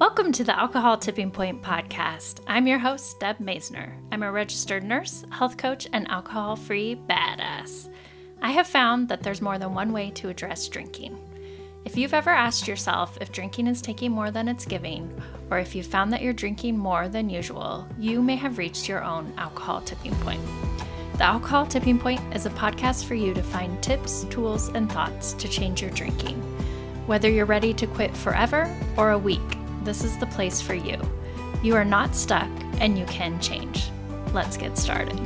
Welcome 0.00 0.32
to 0.32 0.44
the 0.44 0.58
Alcohol 0.58 0.96
Tipping 0.96 1.30
Point 1.30 1.60
podcast. 1.60 2.40
I'm 2.46 2.66
your 2.66 2.78
host, 2.78 3.20
Deb 3.20 3.36
Masner. 3.36 3.92
I'm 4.10 4.22
a 4.22 4.32
registered 4.32 4.82
nurse, 4.82 5.26
health 5.28 5.58
coach, 5.58 5.86
and 5.92 6.08
alcohol 6.08 6.56
free 6.56 6.98
badass. 7.06 7.90
I 8.40 8.52
have 8.52 8.66
found 8.66 9.10
that 9.10 9.22
there's 9.22 9.42
more 9.42 9.58
than 9.58 9.74
one 9.74 9.92
way 9.92 10.10
to 10.12 10.30
address 10.30 10.66
drinking. 10.68 11.18
If 11.84 11.98
you've 11.98 12.14
ever 12.14 12.30
asked 12.30 12.66
yourself 12.66 13.18
if 13.20 13.30
drinking 13.30 13.66
is 13.66 13.82
taking 13.82 14.10
more 14.10 14.30
than 14.30 14.48
it's 14.48 14.64
giving, 14.64 15.22
or 15.50 15.58
if 15.58 15.74
you've 15.74 15.84
found 15.84 16.14
that 16.14 16.22
you're 16.22 16.32
drinking 16.32 16.78
more 16.78 17.10
than 17.10 17.28
usual, 17.28 17.86
you 17.98 18.22
may 18.22 18.36
have 18.36 18.56
reached 18.56 18.88
your 18.88 19.04
own 19.04 19.34
alcohol 19.36 19.82
tipping 19.82 20.14
point. 20.20 20.40
The 21.18 21.24
Alcohol 21.24 21.66
Tipping 21.66 21.98
Point 21.98 22.22
is 22.34 22.46
a 22.46 22.50
podcast 22.50 23.04
for 23.04 23.16
you 23.16 23.34
to 23.34 23.42
find 23.42 23.82
tips, 23.82 24.24
tools, 24.30 24.68
and 24.68 24.90
thoughts 24.90 25.34
to 25.34 25.46
change 25.46 25.82
your 25.82 25.90
drinking. 25.90 26.40
Whether 27.06 27.28
you're 27.28 27.44
ready 27.44 27.74
to 27.74 27.86
quit 27.86 28.16
forever 28.16 28.74
or 28.96 29.10
a 29.10 29.18
week, 29.18 29.59
this 29.84 30.04
is 30.04 30.16
the 30.18 30.26
place 30.26 30.60
for 30.60 30.74
you. 30.74 30.98
You 31.62 31.76
are 31.76 31.84
not 31.84 32.14
stuck 32.14 32.48
and 32.80 32.98
you 32.98 33.04
can 33.06 33.40
change. 33.40 33.90
Let's 34.32 34.56
get 34.56 34.78
started. 34.78 35.18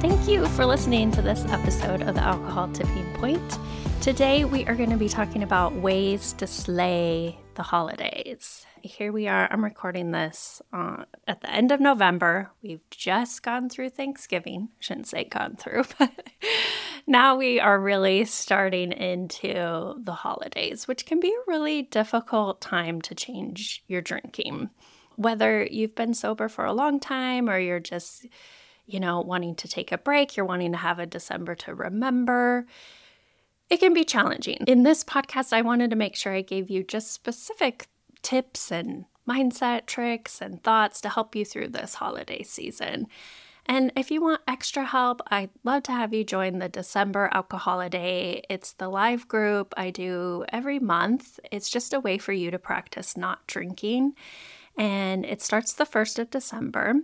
Thank 0.00 0.28
you 0.28 0.46
for 0.48 0.66
listening 0.66 1.10
to 1.12 1.22
this 1.22 1.44
episode 1.46 2.02
of 2.02 2.14
the 2.14 2.22
Alcohol 2.22 2.68
Tipping 2.72 3.12
Point. 3.14 3.58
Today, 4.00 4.44
we 4.44 4.64
are 4.66 4.74
going 4.74 4.90
to 4.90 4.96
be 4.96 5.08
talking 5.08 5.44
about 5.44 5.74
ways 5.74 6.32
to 6.34 6.46
slay 6.46 7.38
the 7.54 7.62
holidays. 7.62 8.66
Here 8.84 9.12
we 9.12 9.28
are. 9.28 9.48
I'm 9.48 9.62
recording 9.62 10.10
this 10.10 10.60
uh, 10.72 11.04
at 11.28 11.40
the 11.40 11.50
end 11.50 11.70
of 11.70 11.78
November. 11.78 12.50
We've 12.62 12.82
just 12.90 13.44
gone 13.44 13.68
through 13.68 13.90
Thanksgiving. 13.90 14.70
Shouldn't 14.80 15.06
say 15.06 15.22
gone 15.22 15.54
through, 15.54 15.84
but 16.00 16.10
now 17.06 17.36
we 17.36 17.60
are 17.60 17.78
really 17.78 18.24
starting 18.24 18.90
into 18.90 19.94
the 20.02 20.14
holidays, 20.14 20.88
which 20.88 21.06
can 21.06 21.20
be 21.20 21.28
a 21.28 21.50
really 21.50 21.82
difficult 21.82 22.60
time 22.60 23.00
to 23.02 23.14
change 23.14 23.84
your 23.86 24.00
drinking. 24.00 24.70
Whether 25.14 25.62
you've 25.62 25.94
been 25.94 26.14
sober 26.14 26.48
for 26.48 26.64
a 26.64 26.72
long 26.72 26.98
time 26.98 27.48
or 27.48 27.60
you're 27.60 27.78
just, 27.78 28.26
you 28.86 28.98
know, 28.98 29.20
wanting 29.20 29.54
to 29.56 29.68
take 29.68 29.92
a 29.92 29.98
break, 29.98 30.36
you're 30.36 30.46
wanting 30.46 30.72
to 30.72 30.78
have 30.78 30.98
a 30.98 31.06
December 31.06 31.54
to 31.54 31.74
remember 31.74 32.66
it 33.70 33.80
can 33.80 33.94
be 33.94 34.04
challenging. 34.04 34.58
In 34.66 34.82
this 34.82 35.02
podcast, 35.02 35.54
I 35.54 35.62
wanted 35.62 35.88
to 35.90 35.96
make 35.96 36.14
sure 36.14 36.34
I 36.34 36.42
gave 36.42 36.68
you 36.68 36.82
just 36.82 37.10
specific 37.10 37.86
tips 38.22 38.70
and 38.70 39.04
mindset 39.28 39.86
tricks 39.86 40.40
and 40.40 40.62
thoughts 40.62 41.00
to 41.00 41.08
help 41.08 41.34
you 41.34 41.44
through 41.44 41.68
this 41.68 41.94
holiday 41.94 42.42
season. 42.42 43.06
And 43.66 43.92
if 43.96 44.10
you 44.10 44.20
want 44.20 44.42
extra 44.48 44.84
help, 44.84 45.20
I'd 45.28 45.50
love 45.62 45.84
to 45.84 45.92
have 45.92 46.12
you 46.12 46.24
join 46.24 46.58
the 46.58 46.68
December 46.68 47.30
Alcoholiday. 47.32 48.42
It's 48.50 48.72
the 48.72 48.88
live 48.88 49.28
group 49.28 49.72
I 49.76 49.90
do 49.90 50.44
every 50.48 50.80
month. 50.80 51.38
It's 51.52 51.70
just 51.70 51.94
a 51.94 52.00
way 52.00 52.18
for 52.18 52.32
you 52.32 52.50
to 52.50 52.58
practice 52.58 53.16
not 53.16 53.46
drinking. 53.46 54.14
And 54.76 55.24
it 55.24 55.42
starts 55.42 55.74
the 55.74 55.84
1st 55.84 56.18
of 56.18 56.30
December. 56.30 56.94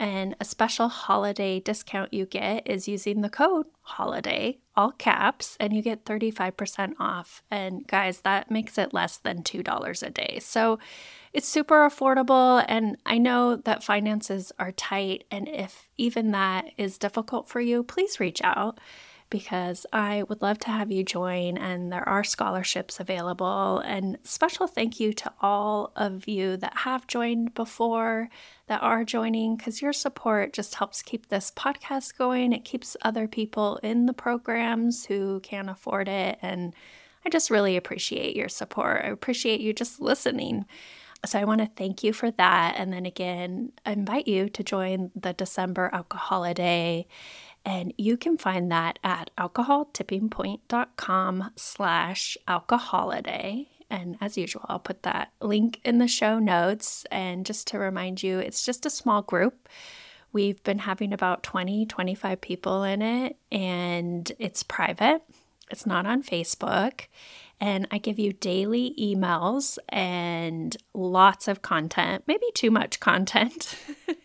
And 0.00 0.34
a 0.40 0.46
special 0.46 0.88
holiday 0.88 1.60
discount 1.60 2.14
you 2.14 2.24
get 2.24 2.66
is 2.66 2.88
using 2.88 3.20
the 3.20 3.28
code 3.28 3.66
HOLIDAY, 3.82 4.58
all 4.74 4.92
caps, 4.92 5.58
and 5.60 5.74
you 5.74 5.82
get 5.82 6.06
35% 6.06 6.94
off. 6.98 7.42
And 7.50 7.86
guys, 7.86 8.22
that 8.22 8.50
makes 8.50 8.78
it 8.78 8.94
less 8.94 9.18
than 9.18 9.42
$2 9.42 10.02
a 10.02 10.10
day. 10.10 10.38
So 10.40 10.78
it's 11.34 11.46
super 11.46 11.86
affordable. 11.86 12.64
And 12.66 12.96
I 13.04 13.18
know 13.18 13.56
that 13.56 13.84
finances 13.84 14.52
are 14.58 14.72
tight. 14.72 15.24
And 15.30 15.46
if 15.46 15.86
even 15.98 16.30
that 16.30 16.70
is 16.78 16.96
difficult 16.96 17.50
for 17.50 17.60
you, 17.60 17.82
please 17.82 18.18
reach 18.18 18.40
out 18.42 18.80
because 19.30 19.86
I 19.92 20.24
would 20.24 20.42
love 20.42 20.58
to 20.60 20.70
have 20.70 20.90
you 20.90 21.04
join, 21.04 21.56
and 21.56 21.92
there 21.92 22.08
are 22.08 22.24
scholarships 22.24 23.00
available. 23.00 23.78
And 23.78 24.18
special 24.24 24.66
thank 24.66 25.00
you 25.00 25.12
to 25.14 25.32
all 25.40 25.92
of 25.96 26.28
you 26.28 26.56
that 26.58 26.78
have 26.78 27.06
joined 27.06 27.54
before, 27.54 28.28
that 28.66 28.82
are 28.82 29.04
joining, 29.04 29.56
because 29.56 29.80
your 29.80 29.92
support 29.92 30.52
just 30.52 30.74
helps 30.74 31.00
keep 31.02 31.28
this 31.28 31.50
podcast 31.50 32.18
going. 32.18 32.52
It 32.52 32.64
keeps 32.64 32.96
other 33.02 33.26
people 33.28 33.78
in 33.82 34.06
the 34.06 34.12
programs 34.12 35.06
who 35.06 35.40
can't 35.40 35.70
afford 35.70 36.08
it. 36.08 36.38
And 36.42 36.74
I 37.24 37.30
just 37.30 37.50
really 37.50 37.76
appreciate 37.76 38.36
your 38.36 38.48
support. 38.48 39.02
I 39.04 39.08
appreciate 39.08 39.60
you 39.60 39.72
just 39.72 40.00
listening. 40.00 40.66
So 41.26 41.38
I 41.38 41.44
want 41.44 41.60
to 41.60 41.70
thank 41.76 42.02
you 42.02 42.14
for 42.14 42.30
that. 42.30 42.76
And 42.78 42.90
then 42.90 43.04
again, 43.04 43.72
I 43.84 43.92
invite 43.92 44.26
you 44.26 44.48
to 44.48 44.64
join 44.64 45.10
the 45.14 45.34
December 45.34 45.90
Alcohol 45.92 46.10
Alcoholiday 46.30 47.06
and 47.64 47.92
you 47.98 48.16
can 48.16 48.38
find 48.38 48.70
that 48.72 48.98
at 49.04 49.30
alcoholtippingpoint.com 49.38 51.50
slash 51.56 52.36
alcoholiday. 52.48 53.68
And 53.90 54.16
as 54.20 54.38
usual, 54.38 54.64
I'll 54.68 54.78
put 54.78 55.02
that 55.02 55.32
link 55.40 55.80
in 55.84 55.98
the 55.98 56.08
show 56.08 56.38
notes. 56.38 57.04
And 57.10 57.44
just 57.44 57.66
to 57.68 57.78
remind 57.78 58.22
you, 58.22 58.38
it's 58.38 58.64
just 58.64 58.86
a 58.86 58.90
small 58.90 59.22
group. 59.22 59.68
We've 60.32 60.62
been 60.62 60.78
having 60.78 61.12
about 61.12 61.42
20, 61.42 61.86
25 61.86 62.40
people 62.40 62.84
in 62.84 63.02
it, 63.02 63.36
and 63.50 64.30
it's 64.38 64.62
private. 64.62 65.22
It's 65.70 65.86
not 65.86 66.06
on 66.06 66.22
Facebook. 66.22 67.06
And 67.62 67.86
I 67.90 67.98
give 67.98 68.18
you 68.18 68.32
daily 68.32 68.94
emails 68.98 69.78
and 69.90 70.74
lots 70.94 71.46
of 71.46 71.60
content, 71.60 72.24
maybe 72.26 72.46
too 72.54 72.70
much 72.70 73.00
content. 73.00 73.76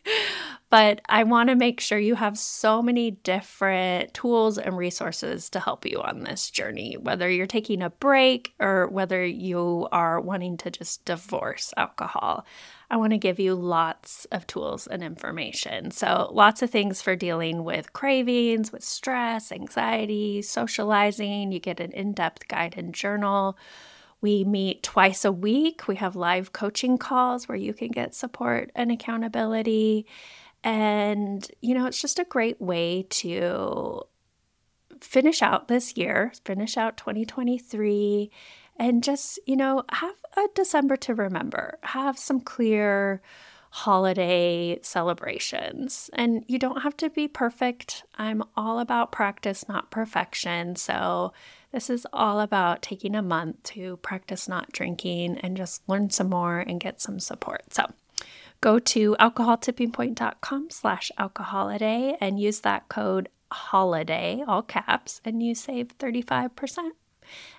but 0.69 1.01
I 1.09 1.23
want 1.23 1.49
to 1.49 1.55
make 1.55 1.81
sure 1.81 1.99
you 1.99 2.15
have 2.15 2.37
so 2.37 2.81
many 2.81 3.11
different 3.11 4.13
tools 4.13 4.57
and 4.57 4.77
resources 4.77 5.49
to 5.49 5.59
help 5.59 5.85
you 5.85 6.01
on 6.01 6.23
this 6.23 6.49
journey, 6.49 6.95
whether 6.95 7.29
you're 7.29 7.45
taking 7.45 7.81
a 7.81 7.89
break 7.89 8.53
or 8.57 8.87
whether 8.87 9.25
you 9.25 9.89
are 9.91 10.21
wanting 10.21 10.55
to 10.57 10.71
just 10.71 11.03
divorce 11.03 11.73
alcohol. 11.75 12.45
I 12.89 12.97
want 12.97 13.11
to 13.11 13.17
give 13.17 13.39
you 13.39 13.55
lots 13.55 14.25
of 14.25 14.45
tools 14.47 14.87
and 14.87 15.03
information. 15.03 15.91
So, 15.91 16.29
lots 16.31 16.61
of 16.61 16.69
things 16.69 17.01
for 17.01 17.15
dealing 17.15 17.63
with 17.63 17.93
cravings, 17.93 18.71
with 18.71 18.83
stress, 18.83 19.51
anxiety, 19.51 20.41
socializing. 20.41 21.51
You 21.51 21.59
get 21.59 21.79
an 21.79 21.91
in 21.91 22.13
depth 22.13 22.47
guide 22.47 22.75
and 22.77 22.93
journal. 22.93 23.57
We 24.21 24.43
meet 24.43 24.83
twice 24.83 25.25
a 25.25 25.31
week. 25.31 25.87
We 25.87 25.95
have 25.97 26.15
live 26.15 26.53
coaching 26.53 26.97
calls 26.97 27.47
where 27.47 27.57
you 27.57 27.73
can 27.73 27.89
get 27.89 28.15
support 28.15 28.71
and 28.75 28.91
accountability. 28.91 30.05
And, 30.63 31.47
you 31.61 31.75
know, 31.75 31.85
it's 31.85 32.01
just 32.01 32.17
a 32.17 32.23
great 32.23 32.59
way 32.59 33.05
to 33.09 34.01
finish 35.01 35.41
out 35.41 35.67
this 35.67 35.95
year, 35.97 36.31
finish 36.43 36.77
out 36.77 36.97
2023, 36.97 38.31
and 38.77 39.03
just, 39.03 39.39
you 39.45 39.55
know, 39.55 39.83
have 39.91 40.15
a 40.37 40.47
December 40.53 40.97
to 40.97 41.15
remember, 41.15 41.77
have 41.83 42.17
some 42.17 42.39
clear 42.41 43.21
holiday 43.75 44.79
celebrations. 44.81 46.09
And 46.13 46.45
you 46.47 46.57
don't 46.57 46.81
have 46.81 46.95
to 46.97 47.09
be 47.09 47.27
perfect. 47.27 48.05
I'm 48.15 48.41
all 48.55 48.79
about 48.79 49.11
practice, 49.11 49.67
not 49.67 49.91
perfection. 49.91 50.77
So, 50.77 51.33
this 51.73 51.89
is 51.89 52.07
all 52.13 52.39
about 52.39 52.81
taking 52.81 53.15
a 53.15 53.21
month 53.21 53.61
to 53.63 53.97
practice 53.97 54.47
not 54.47 54.71
drinking 54.71 55.39
and 55.39 55.57
just 55.57 55.81
learn 55.89 56.09
some 56.09 56.29
more 56.29 56.59
and 56.59 56.79
get 56.79 57.01
some 57.01 57.19
support. 57.19 57.73
So, 57.73 57.91
go 58.61 58.79
to 58.79 59.17
alcoholtippingpoint.com 59.19 60.69
slash 60.69 61.11
alcoholiday 61.17 62.15
and 62.21 62.39
use 62.39 62.61
that 62.61 62.87
code 62.87 63.27
holiday, 63.51 64.41
all 64.47 64.61
caps, 64.61 65.19
and 65.25 65.43
you 65.43 65.53
save 65.53 65.97
35%. 65.97 66.91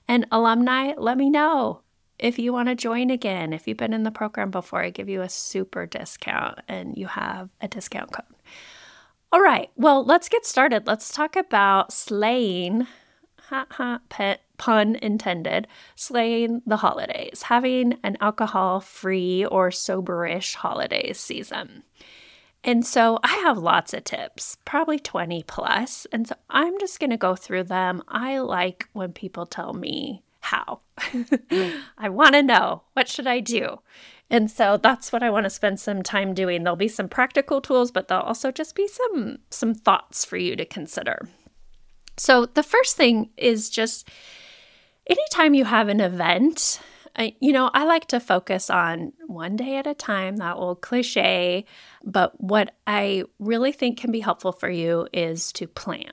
And 0.08 0.26
alumni, 0.30 0.92
let 0.96 1.16
me 1.16 1.30
know 1.30 1.80
if 2.18 2.38
you 2.38 2.52
want 2.52 2.68
to 2.68 2.74
join 2.74 3.10
again. 3.10 3.52
If 3.52 3.66
you've 3.66 3.76
been 3.76 3.92
in 3.92 4.02
the 4.02 4.10
program 4.10 4.50
before, 4.50 4.82
I 4.82 4.90
give 4.90 5.08
you 5.08 5.22
a 5.22 5.28
super 5.28 5.86
discount 5.86 6.60
and 6.68 6.96
you 6.96 7.06
have 7.06 7.50
a 7.60 7.68
discount 7.68 8.12
code. 8.12 8.24
All 9.32 9.40
right, 9.40 9.70
well, 9.76 10.04
let's 10.04 10.28
get 10.28 10.46
started. 10.46 10.86
Let's 10.86 11.12
talk 11.12 11.36
about 11.36 11.92
slaying, 11.92 12.86
ha 13.48 13.66
ha, 13.70 14.00
pet 14.08 14.42
pun 14.56 14.96
intended, 14.96 15.66
slaying 15.94 16.62
the 16.64 16.78
holidays, 16.78 17.42
having 17.44 17.98
an 18.02 18.16
alcohol 18.20 18.80
free 18.80 19.44
or 19.44 19.70
soberish 19.70 20.54
holiday 20.54 21.12
season. 21.12 21.82
And 22.66 22.84
so 22.84 23.20
I 23.22 23.36
have 23.36 23.58
lots 23.58 23.94
of 23.94 24.02
tips, 24.02 24.58
probably 24.64 24.98
20 24.98 25.44
plus, 25.44 26.04
And 26.12 26.26
so 26.26 26.34
I'm 26.50 26.78
just 26.80 26.98
going 26.98 27.10
to 27.10 27.16
go 27.16 27.36
through 27.36 27.62
them. 27.62 28.02
I 28.08 28.40
like 28.40 28.88
when 28.92 29.12
people 29.12 29.46
tell 29.46 29.72
me 29.72 30.24
how. 30.40 30.80
I 31.96 32.08
want 32.08 32.34
to 32.34 32.42
know 32.42 32.82
what 32.94 33.06
should 33.06 33.28
I 33.28 33.38
do? 33.38 33.78
And 34.28 34.50
so 34.50 34.76
that's 34.76 35.12
what 35.12 35.22
I 35.22 35.30
want 35.30 35.44
to 35.44 35.50
spend 35.50 35.78
some 35.78 36.02
time 36.02 36.34
doing. 36.34 36.64
There'll 36.64 36.74
be 36.76 36.88
some 36.88 37.08
practical 37.08 37.60
tools, 37.60 37.92
but 37.92 38.08
there'll 38.08 38.24
also 38.24 38.50
just 38.50 38.74
be 38.74 38.88
some 38.88 39.38
some 39.50 39.72
thoughts 39.72 40.24
for 40.24 40.36
you 40.36 40.56
to 40.56 40.64
consider. 40.64 41.28
So 42.16 42.46
the 42.46 42.64
first 42.64 42.96
thing 42.96 43.30
is 43.36 43.70
just 43.70 44.08
anytime 45.06 45.54
you 45.54 45.66
have 45.66 45.88
an 45.88 46.00
event, 46.00 46.80
I, 47.16 47.34
you 47.40 47.52
know, 47.52 47.70
I 47.74 47.84
like 47.84 48.06
to 48.08 48.20
focus 48.20 48.70
on 48.70 49.12
one 49.26 49.56
day 49.56 49.76
at 49.76 49.86
a 49.86 49.94
time, 49.94 50.36
that 50.38 50.56
old 50.56 50.82
cliche. 50.82 51.64
But 52.04 52.40
what 52.40 52.74
I 52.86 53.24
really 53.38 53.72
think 53.72 53.98
can 53.98 54.12
be 54.12 54.20
helpful 54.20 54.52
for 54.52 54.70
you 54.70 55.08
is 55.12 55.52
to 55.54 55.66
plan. 55.66 56.12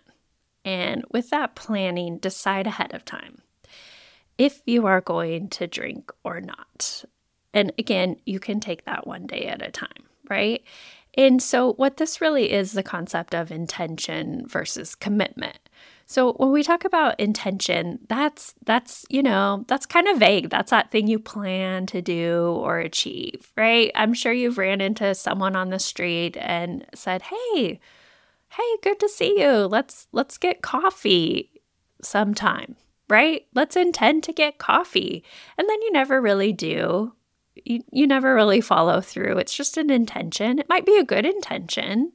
And 0.66 1.04
with 1.12 1.30
that 1.32 1.56
planning, 1.56 2.18
decide 2.20 2.68
ahead 2.68 2.94
of 2.94 3.06
time. 3.06 3.42
if 4.38 4.62
you 4.66 4.86
are 4.86 5.02
going 5.02 5.50
to 5.50 5.68
drink 5.68 6.12
or 6.24 6.42
not. 6.42 7.06
And 7.54 7.72
again, 7.78 8.18
you 8.26 8.40
can 8.40 8.60
take 8.60 8.86
that 8.86 9.06
one 9.08 9.28
day 9.28 9.46
at 9.46 9.62
a 9.62 9.72
time, 9.72 10.04
right? 10.30 10.64
And 11.16 11.42
so, 11.42 11.74
what 11.74 11.98
this 11.98 12.22
really 12.22 12.52
is 12.52 12.72
the 12.74 12.84
concept 12.84 13.36
of 13.36 13.52
intention 13.52 14.48
versus 14.48 14.96
commitment. 14.96 15.60
So 16.14 16.34
when 16.34 16.52
we 16.52 16.62
talk 16.62 16.86
about 16.86 17.20
intention, 17.20 17.98
that's 18.08 18.54
that's, 18.64 19.04
you 19.10 19.24
know, 19.24 19.66
that's 19.68 19.88
kind 19.88 20.08
of 20.08 20.20
vague. 20.20 20.52
That's 20.52 20.70
that 20.70 20.92
thing 20.92 21.08
you 21.08 21.18
plan 21.18 21.88
to 21.88 22.04
do 22.04 22.54
or 22.62 22.78
achieve, 22.78 23.52
right? 23.58 23.92
I'm 23.96 24.14
sure 24.14 24.32
you've 24.32 24.60
ran 24.60 24.80
into 24.80 25.16
someone 25.16 25.56
on 25.56 25.72
the 25.72 25.80
street 25.80 26.38
and 26.38 26.86
said, 26.94 27.24
"Hey, 27.24 27.80
hey, 28.50 28.78
good 28.84 29.00
to 29.00 29.10
see 29.10 29.40
you. 29.40 29.66
Let's 29.66 30.08
let's 30.12 30.38
get 30.38 30.62
coffee 30.62 31.50
sometime." 32.04 32.76
Right? 33.10 33.48
Let's 33.56 33.76
intend 33.76 34.24
to 34.26 34.34
get 34.34 34.60
coffee. 34.60 35.24
And 35.58 35.68
then 35.68 35.82
you 35.82 35.92
never 35.92 36.22
really 36.22 36.54
do. 36.54 37.14
You, 37.56 37.84
you 37.92 38.06
never 38.06 38.36
really 38.36 38.62
follow 38.62 39.02
through. 39.02 39.40
It's 39.40 39.56
just 39.56 39.78
an 39.78 39.90
intention. 39.90 40.60
It 40.60 40.70
might 40.70 40.86
be 40.86 40.98
a 40.98 41.04
good 41.04 41.26
intention 41.26 42.14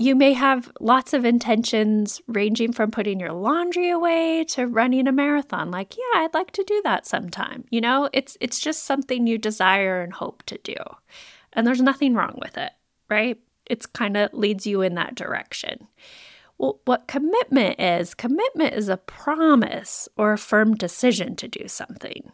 you 0.00 0.14
may 0.14 0.32
have 0.32 0.72
lots 0.80 1.12
of 1.12 1.26
intentions 1.26 2.22
ranging 2.26 2.72
from 2.72 2.90
putting 2.90 3.20
your 3.20 3.34
laundry 3.34 3.90
away 3.90 4.44
to 4.44 4.66
running 4.66 5.06
a 5.06 5.12
marathon. 5.12 5.70
Like, 5.70 5.94
yeah, 5.94 6.20
I'd 6.20 6.32
like 6.32 6.52
to 6.52 6.64
do 6.64 6.80
that 6.84 7.06
sometime. 7.06 7.64
You 7.68 7.82
know, 7.82 8.08
it's 8.14 8.34
it's 8.40 8.58
just 8.58 8.84
something 8.84 9.26
you 9.26 9.36
desire 9.36 10.00
and 10.00 10.10
hope 10.10 10.42
to 10.44 10.56
do. 10.64 10.74
And 11.52 11.66
there's 11.66 11.82
nothing 11.82 12.14
wrong 12.14 12.38
with 12.40 12.56
it, 12.56 12.72
right? 13.10 13.38
It's 13.66 13.84
kind 13.84 14.16
of 14.16 14.32
leads 14.32 14.66
you 14.66 14.80
in 14.80 14.94
that 14.94 15.16
direction. 15.16 15.86
Well, 16.56 16.80
what 16.86 17.06
commitment 17.06 17.78
is, 17.78 18.14
commitment 18.14 18.72
is 18.72 18.88
a 18.88 18.96
promise 18.96 20.08
or 20.16 20.32
a 20.32 20.38
firm 20.38 20.76
decision 20.76 21.36
to 21.36 21.46
do 21.46 21.68
something. 21.68 22.32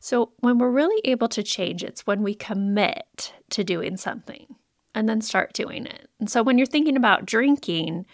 So 0.00 0.32
when 0.40 0.56
we're 0.56 0.70
really 0.70 1.00
able 1.04 1.28
to 1.28 1.42
change, 1.42 1.84
it's 1.84 2.06
when 2.06 2.22
we 2.22 2.34
commit 2.34 3.34
to 3.50 3.64
doing 3.64 3.98
something 3.98 4.56
and 4.94 5.08
then 5.08 5.20
start 5.20 5.52
doing 5.52 5.86
it. 5.86 6.08
And 6.20 6.30
so 6.30 6.42
when 6.42 6.58
you're 6.58 6.66
thinking 6.66 6.96
about 6.96 7.26
drinking, 7.26 8.06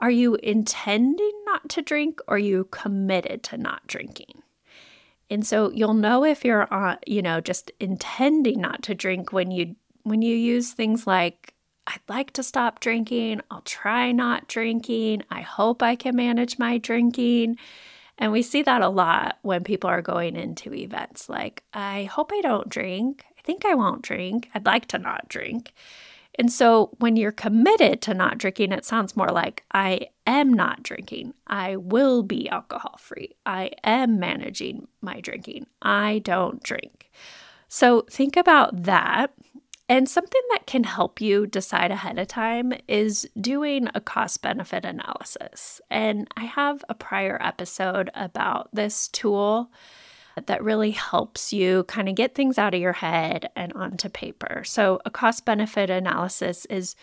are 0.00 0.10
you 0.10 0.34
intending 0.36 1.32
not 1.46 1.68
to 1.70 1.82
drink 1.82 2.20
or 2.28 2.36
are 2.36 2.38
you 2.38 2.64
committed 2.70 3.42
to 3.44 3.56
not 3.56 3.86
drinking? 3.86 4.42
And 5.30 5.46
so 5.46 5.70
you'll 5.70 5.94
know 5.94 6.24
if 6.24 6.44
you're 6.44 6.72
on, 6.72 6.98
you 7.06 7.22
know, 7.22 7.40
just 7.40 7.72
intending 7.80 8.60
not 8.60 8.82
to 8.84 8.94
drink 8.94 9.32
when 9.32 9.50
you 9.50 9.74
when 10.04 10.22
you 10.22 10.36
use 10.36 10.70
things 10.70 11.06
like 11.06 11.54
I'd 11.88 12.00
like 12.08 12.32
to 12.32 12.42
stop 12.42 12.80
drinking, 12.80 13.40
I'll 13.50 13.62
try 13.62 14.12
not 14.12 14.48
drinking, 14.48 15.22
I 15.30 15.40
hope 15.40 15.82
I 15.82 15.96
can 15.96 16.16
manage 16.16 16.58
my 16.58 16.78
drinking. 16.78 17.56
And 18.18 18.32
we 18.32 18.42
see 18.42 18.62
that 18.62 18.82
a 18.82 18.88
lot 18.88 19.38
when 19.42 19.62
people 19.64 19.90
are 19.90 20.02
going 20.02 20.36
into 20.36 20.74
events 20.74 21.28
like 21.28 21.62
I 21.72 22.04
hope 22.04 22.30
I 22.32 22.40
don't 22.40 22.68
drink. 22.68 23.24
I 23.38 23.42
think 23.42 23.64
I 23.64 23.74
won't 23.74 24.02
drink. 24.02 24.48
I'd 24.54 24.66
like 24.66 24.86
to 24.88 24.98
not 24.98 25.28
drink. 25.28 25.72
And 26.38 26.52
so 26.52 26.90
when 26.98 27.16
you're 27.16 27.32
committed 27.32 28.02
to 28.02 28.14
not 28.14 28.38
drinking, 28.38 28.72
it 28.72 28.84
sounds 28.84 29.16
more 29.16 29.28
like 29.28 29.64
I 29.72 30.08
am 30.26 30.52
not 30.52 30.82
drinking. 30.82 31.34
I 31.46 31.76
will 31.76 32.22
be 32.22 32.48
alcohol 32.48 32.96
free. 32.98 33.36
I 33.44 33.72
am 33.84 34.18
managing 34.18 34.88
my 35.00 35.20
drinking. 35.20 35.66
I 35.80 36.20
don't 36.20 36.62
drink. 36.62 37.10
So 37.68 38.02
think 38.10 38.36
about 38.36 38.84
that. 38.84 39.32
And 39.88 40.08
something 40.08 40.42
that 40.50 40.66
can 40.66 40.82
help 40.82 41.20
you 41.20 41.46
decide 41.46 41.92
ahead 41.92 42.18
of 42.18 42.26
time 42.26 42.72
is 42.88 43.28
doing 43.40 43.88
a 43.94 44.00
cost 44.00 44.42
benefit 44.42 44.84
analysis. 44.84 45.80
And 45.90 46.26
I 46.36 46.44
have 46.44 46.84
a 46.88 46.94
prior 46.94 47.40
episode 47.40 48.10
about 48.14 48.68
this 48.72 49.06
tool 49.08 49.70
that 50.44 50.62
really 50.62 50.90
helps 50.90 51.52
you 51.52 51.84
kind 51.84 52.08
of 52.08 52.14
get 52.14 52.34
things 52.34 52.58
out 52.58 52.74
of 52.74 52.80
your 52.80 52.92
head 52.92 53.50
and 53.56 53.72
onto 53.72 54.08
paper. 54.08 54.62
So, 54.64 55.00
a 55.04 55.10
cost 55.10 55.44
benefit 55.44 55.88
analysis 55.88 56.66
is 56.66 56.94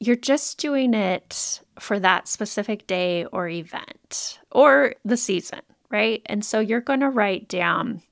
you're 0.00 0.16
just 0.16 0.58
doing 0.58 0.94
it 0.94 1.60
for 1.78 2.00
that 2.00 2.26
specific 2.26 2.86
day 2.86 3.26
or 3.26 3.48
event 3.48 4.40
or 4.50 4.94
the 5.04 5.16
season, 5.16 5.60
right? 5.90 6.22
And 6.26 6.44
so, 6.44 6.60
you're 6.60 6.80
going 6.80 7.00
to 7.00 7.10
write 7.10 7.48
down 7.48 8.02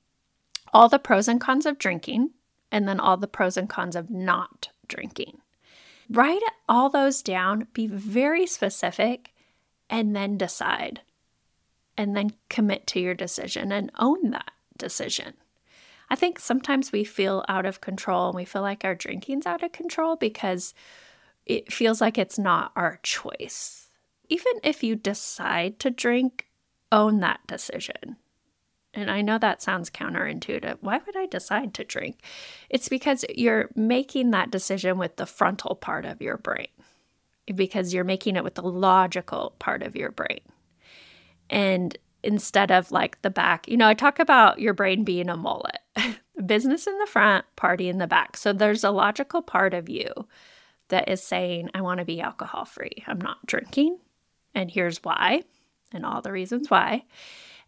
all 0.73 0.89
the 0.89 0.99
pros 0.99 1.27
and 1.27 1.41
cons 1.41 1.65
of 1.65 1.79
drinking 1.79 2.29
and 2.71 2.87
then 2.87 2.99
all 2.99 3.17
the 3.17 3.27
pros 3.27 3.57
and 3.57 3.67
cons 3.69 3.95
of 3.95 4.09
not 4.09 4.69
drinking. 4.87 5.39
Write 6.09 6.41
all 6.69 6.89
those 6.89 7.21
down, 7.21 7.67
be 7.73 7.87
very 7.87 8.45
specific, 8.45 9.33
and 9.89 10.15
then 10.15 10.37
decide 10.37 11.01
and 11.97 12.15
then 12.15 12.33
commit 12.49 12.87
to 12.87 12.99
your 12.99 13.13
decision 13.13 13.71
and 13.71 13.91
own 13.99 14.31
that 14.31 14.51
decision. 14.77 15.33
I 16.09 16.15
think 16.15 16.39
sometimes 16.39 16.91
we 16.91 17.03
feel 17.03 17.45
out 17.47 17.65
of 17.65 17.81
control 17.81 18.27
and 18.27 18.35
we 18.35 18.45
feel 18.45 18.61
like 18.61 18.83
our 18.83 18.95
drinking's 18.95 19.45
out 19.45 19.63
of 19.63 19.71
control 19.71 20.15
because 20.15 20.73
it 21.45 21.71
feels 21.71 22.01
like 22.01 22.17
it's 22.17 22.37
not 22.37 22.71
our 22.75 22.99
choice. 23.01 23.89
Even 24.27 24.53
if 24.63 24.83
you 24.83 24.95
decide 24.95 25.79
to 25.79 25.89
drink, 25.89 26.47
own 26.91 27.19
that 27.21 27.39
decision. 27.47 28.17
And 28.93 29.09
I 29.09 29.21
know 29.21 29.37
that 29.37 29.61
sounds 29.61 29.89
counterintuitive. 29.89 30.77
Why 30.81 30.99
would 31.05 31.15
I 31.15 31.25
decide 31.25 31.73
to 31.75 31.85
drink? 31.85 32.19
It's 32.69 32.89
because 32.89 33.23
you're 33.33 33.69
making 33.73 34.31
that 34.31 34.51
decision 34.51 34.97
with 34.97 35.15
the 35.15 35.25
frontal 35.25 35.75
part 35.75 36.03
of 36.03 36.21
your 36.21 36.37
brain, 36.37 36.67
because 37.55 37.93
you're 37.93 38.03
making 38.03 38.35
it 38.35 38.43
with 38.43 38.55
the 38.55 38.63
logical 38.63 39.55
part 39.59 39.81
of 39.81 39.95
your 39.95 40.11
brain. 40.11 40.41
And 41.51 41.95
instead 42.23 42.71
of 42.71 42.91
like 42.91 43.21
the 43.21 43.29
back. 43.29 43.67
You 43.67 43.77
know, 43.77 43.87
I 43.87 43.93
talk 43.93 44.19
about 44.19 44.59
your 44.59 44.73
brain 44.73 45.03
being 45.03 45.29
a 45.29 45.37
mullet 45.37 45.79
business 46.45 46.87
in 46.87 46.97
the 46.99 47.07
front, 47.07 47.45
party 47.55 47.89
in 47.89 47.97
the 47.97 48.07
back. 48.07 48.37
So 48.37 48.53
there's 48.53 48.83
a 48.83 48.91
logical 48.91 49.41
part 49.41 49.73
of 49.73 49.89
you 49.89 50.09
that 50.89 51.09
is 51.09 51.23
saying, 51.23 51.69
I 51.73 51.81
want 51.81 51.99
to 51.99 52.05
be 52.05 52.21
alcohol 52.21 52.65
free. 52.65 53.03
I'm 53.07 53.21
not 53.21 53.45
drinking. 53.45 53.97
And 54.53 54.69
here's 54.69 55.03
why, 55.03 55.43
and 55.93 56.05
all 56.05 56.21
the 56.21 56.31
reasons 56.31 56.69
why. 56.69 57.05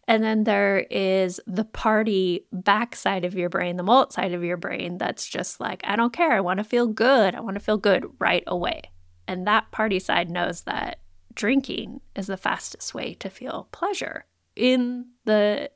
And 0.06 0.22
then 0.22 0.44
there 0.44 0.80
is 0.90 1.40
the 1.46 1.64
party 1.64 2.46
backside 2.52 3.24
of 3.24 3.34
your 3.34 3.48
brain, 3.48 3.78
the 3.78 3.82
mullet 3.82 4.12
side 4.12 4.34
of 4.34 4.44
your 4.44 4.58
brain 4.58 4.98
that's 4.98 5.26
just 5.26 5.60
like, 5.60 5.80
I 5.84 5.96
don't 5.96 6.12
care. 6.12 6.32
I 6.32 6.40
want 6.40 6.58
to 6.58 6.64
feel 6.64 6.86
good. 6.86 7.34
I 7.34 7.40
want 7.40 7.54
to 7.54 7.64
feel 7.64 7.78
good 7.78 8.04
right 8.18 8.44
away. 8.46 8.82
And 9.26 9.46
that 9.46 9.70
party 9.70 9.98
side 9.98 10.30
knows 10.30 10.62
that 10.62 10.98
drinking 11.34 12.00
is 12.16 12.26
the 12.26 12.36
fastest 12.36 12.94
way 12.94 13.14
to 13.14 13.30
feel 13.30 13.68
pleasure 13.72 14.24
in 14.56 15.06
the 15.24 15.70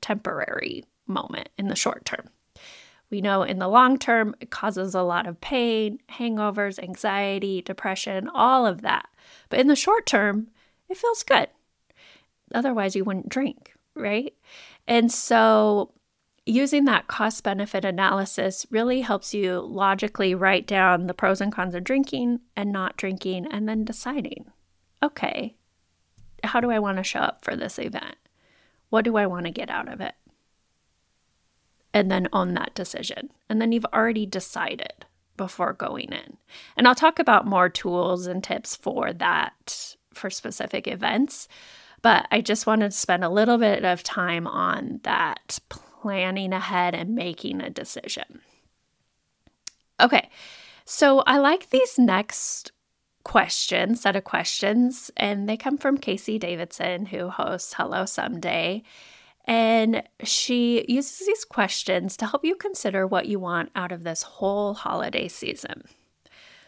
temporary 0.00 0.84
moment, 1.06 1.48
in 1.58 1.68
the 1.68 1.76
short 1.76 2.04
term. 2.04 2.28
We 3.10 3.20
know 3.20 3.42
in 3.42 3.58
the 3.58 3.68
long 3.68 3.98
term, 3.98 4.34
it 4.40 4.50
causes 4.50 4.94
a 4.94 5.02
lot 5.02 5.26
of 5.26 5.40
pain, 5.40 5.98
hangovers, 6.10 6.82
anxiety, 6.82 7.60
depression, 7.60 8.28
all 8.32 8.66
of 8.66 8.80
that. 8.82 9.06
But 9.50 9.60
in 9.60 9.66
the 9.66 9.76
short 9.76 10.06
term, 10.06 10.48
it 10.88 10.96
feels 10.96 11.22
good. 11.22 11.48
Otherwise, 12.54 12.96
you 12.96 13.04
wouldn't 13.04 13.28
drink, 13.28 13.74
right? 13.94 14.34
And 14.88 15.12
so, 15.12 15.92
using 16.46 16.86
that 16.86 17.06
cost 17.06 17.44
benefit 17.44 17.84
analysis 17.84 18.66
really 18.70 19.02
helps 19.02 19.34
you 19.34 19.60
logically 19.60 20.34
write 20.34 20.66
down 20.66 21.06
the 21.06 21.14
pros 21.14 21.42
and 21.42 21.52
cons 21.52 21.74
of 21.74 21.84
drinking 21.84 22.40
and 22.56 22.72
not 22.72 22.96
drinking, 22.96 23.46
and 23.50 23.68
then 23.68 23.84
deciding, 23.84 24.50
okay, 25.02 25.54
how 26.44 26.60
do 26.60 26.70
I 26.70 26.78
want 26.78 26.98
to 26.98 27.04
show 27.04 27.20
up 27.20 27.44
for 27.44 27.56
this 27.56 27.78
event? 27.78 28.16
What 28.90 29.04
do 29.04 29.16
I 29.16 29.26
want 29.26 29.46
to 29.46 29.52
get 29.52 29.70
out 29.70 29.90
of 29.90 30.00
it? 30.00 30.14
And 31.94 32.10
then 32.10 32.28
own 32.32 32.54
that 32.54 32.74
decision. 32.74 33.30
And 33.48 33.60
then 33.60 33.72
you've 33.72 33.86
already 33.86 34.26
decided 34.26 35.06
before 35.36 35.72
going 35.72 36.12
in. 36.12 36.36
And 36.76 36.86
I'll 36.86 36.94
talk 36.94 37.18
about 37.18 37.46
more 37.46 37.68
tools 37.68 38.26
and 38.26 38.42
tips 38.42 38.76
for 38.76 39.12
that 39.14 39.96
for 40.12 40.30
specific 40.30 40.86
events. 40.86 41.48
But 42.02 42.26
I 42.30 42.40
just 42.40 42.66
wanted 42.66 42.90
to 42.90 42.96
spend 42.96 43.24
a 43.24 43.28
little 43.28 43.58
bit 43.58 43.84
of 43.84 44.02
time 44.02 44.46
on 44.46 45.00
that 45.04 45.58
planning 45.68 46.52
ahead 46.52 46.94
and 46.94 47.14
making 47.14 47.60
a 47.60 47.70
decision. 47.70 48.40
Okay, 50.00 50.28
so 50.84 51.20
I 51.20 51.38
like 51.38 51.70
these 51.70 51.98
next 51.98 52.72
questions, 53.24 54.00
set 54.00 54.16
of 54.16 54.24
questions, 54.24 55.10
and 55.16 55.48
they 55.48 55.56
come 55.56 55.78
from 55.78 55.98
Casey 55.98 56.38
Davidson, 56.38 57.06
who 57.06 57.28
hosts 57.28 57.74
Hello 57.74 58.04
Someday. 58.04 58.82
And 59.44 60.02
she 60.22 60.84
uses 60.88 61.26
these 61.26 61.44
questions 61.44 62.16
to 62.16 62.26
help 62.26 62.44
you 62.44 62.54
consider 62.54 63.06
what 63.06 63.26
you 63.26 63.40
want 63.40 63.70
out 63.74 63.92
of 63.92 64.04
this 64.04 64.22
whole 64.22 64.74
holiday 64.74 65.28
season. 65.28 65.82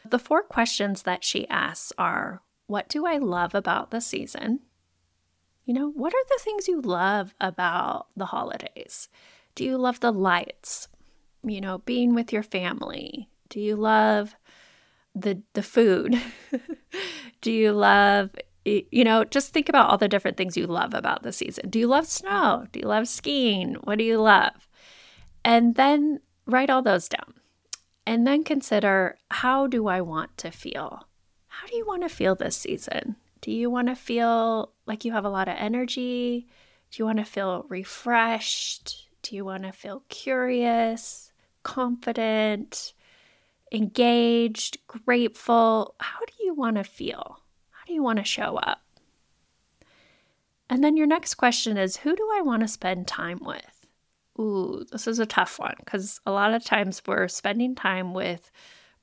The 0.08 0.18
four 0.18 0.42
questions 0.42 1.02
that 1.02 1.24
she 1.24 1.48
asks 1.48 1.92
are 1.96 2.42
What 2.66 2.88
do 2.88 3.06
I 3.06 3.18
love 3.18 3.54
about 3.54 3.90
the 3.90 4.00
season? 4.00 4.60
You 5.64 5.72
know, 5.72 5.90
what 5.90 6.12
are 6.12 6.24
the 6.28 6.40
things 6.42 6.68
you 6.68 6.80
love 6.80 7.34
about 7.40 8.08
the 8.16 8.26
holidays? 8.26 9.08
Do 9.54 9.64
you 9.64 9.78
love 9.78 10.00
the 10.00 10.12
lights? 10.12 10.88
You 11.42 11.60
know, 11.60 11.78
being 11.78 12.14
with 12.14 12.32
your 12.32 12.42
family? 12.42 13.30
Do 13.48 13.60
you 13.60 13.76
love 13.76 14.36
the 15.14 15.42
the 15.52 15.62
food? 15.62 16.20
Do 17.40 17.52
you 17.52 17.72
love 17.72 18.30
you 18.64 19.04
know, 19.04 19.24
just 19.24 19.52
think 19.52 19.68
about 19.68 19.90
all 19.90 19.98
the 19.98 20.08
different 20.08 20.36
things 20.36 20.56
you 20.56 20.66
love 20.66 20.94
about 20.94 21.22
the 21.22 21.32
season. 21.32 21.68
Do 21.68 21.78
you 21.78 21.86
love 21.86 22.06
snow? 22.06 22.66
Do 22.72 22.80
you 22.80 22.86
love 22.86 23.08
skiing? 23.08 23.74
What 23.84 23.98
do 23.98 24.04
you 24.04 24.18
love? 24.18 24.68
And 25.44 25.74
then 25.74 26.20
write 26.46 26.70
all 26.70 26.82
those 26.82 27.08
down. 27.08 27.34
And 28.06 28.26
then 28.26 28.42
consider 28.44 29.18
how 29.30 29.66
do 29.66 29.86
I 29.86 30.00
want 30.00 30.36
to 30.38 30.50
feel? 30.50 31.06
How 31.48 31.66
do 31.66 31.76
you 31.76 31.86
want 31.86 32.02
to 32.02 32.08
feel 32.08 32.34
this 32.34 32.56
season? 32.56 33.16
Do 33.40 33.52
you 33.52 33.68
want 33.68 33.88
to 33.88 33.94
feel 33.94 34.72
like 34.86 35.04
you 35.04 35.12
have 35.12 35.24
a 35.24 35.30
lot 35.30 35.48
of 35.48 35.56
energy? 35.58 36.46
Do 36.90 37.02
you 37.02 37.04
want 37.04 37.18
to 37.18 37.24
feel 37.24 37.66
refreshed? 37.68 39.08
Do 39.22 39.36
you 39.36 39.44
want 39.44 39.64
to 39.64 39.72
feel 39.72 40.02
curious, 40.08 41.32
confident, 41.62 42.93
engaged, 43.74 44.78
grateful? 44.86 45.94
How 45.98 46.20
do 46.20 46.44
you 46.44 46.54
want 46.54 46.76
to 46.76 46.84
feel? 46.84 47.40
How 47.70 47.84
do 47.86 47.92
you 47.92 48.02
want 48.02 48.18
to 48.18 48.24
show 48.24 48.56
up? 48.56 48.80
And 50.70 50.82
then 50.82 50.96
your 50.96 51.06
next 51.06 51.34
question 51.34 51.76
is 51.76 51.98
who 51.98 52.16
do 52.16 52.28
I 52.34 52.40
want 52.40 52.62
to 52.62 52.68
spend 52.68 53.06
time 53.06 53.40
with? 53.42 53.86
Ooh, 54.38 54.84
this 54.90 55.06
is 55.06 55.18
a 55.18 55.26
tough 55.26 55.58
one 55.58 55.74
because 55.78 56.20
a 56.24 56.32
lot 56.32 56.54
of 56.54 56.64
times 56.64 57.02
we're 57.06 57.28
spending 57.28 57.74
time 57.74 58.14
with 58.14 58.50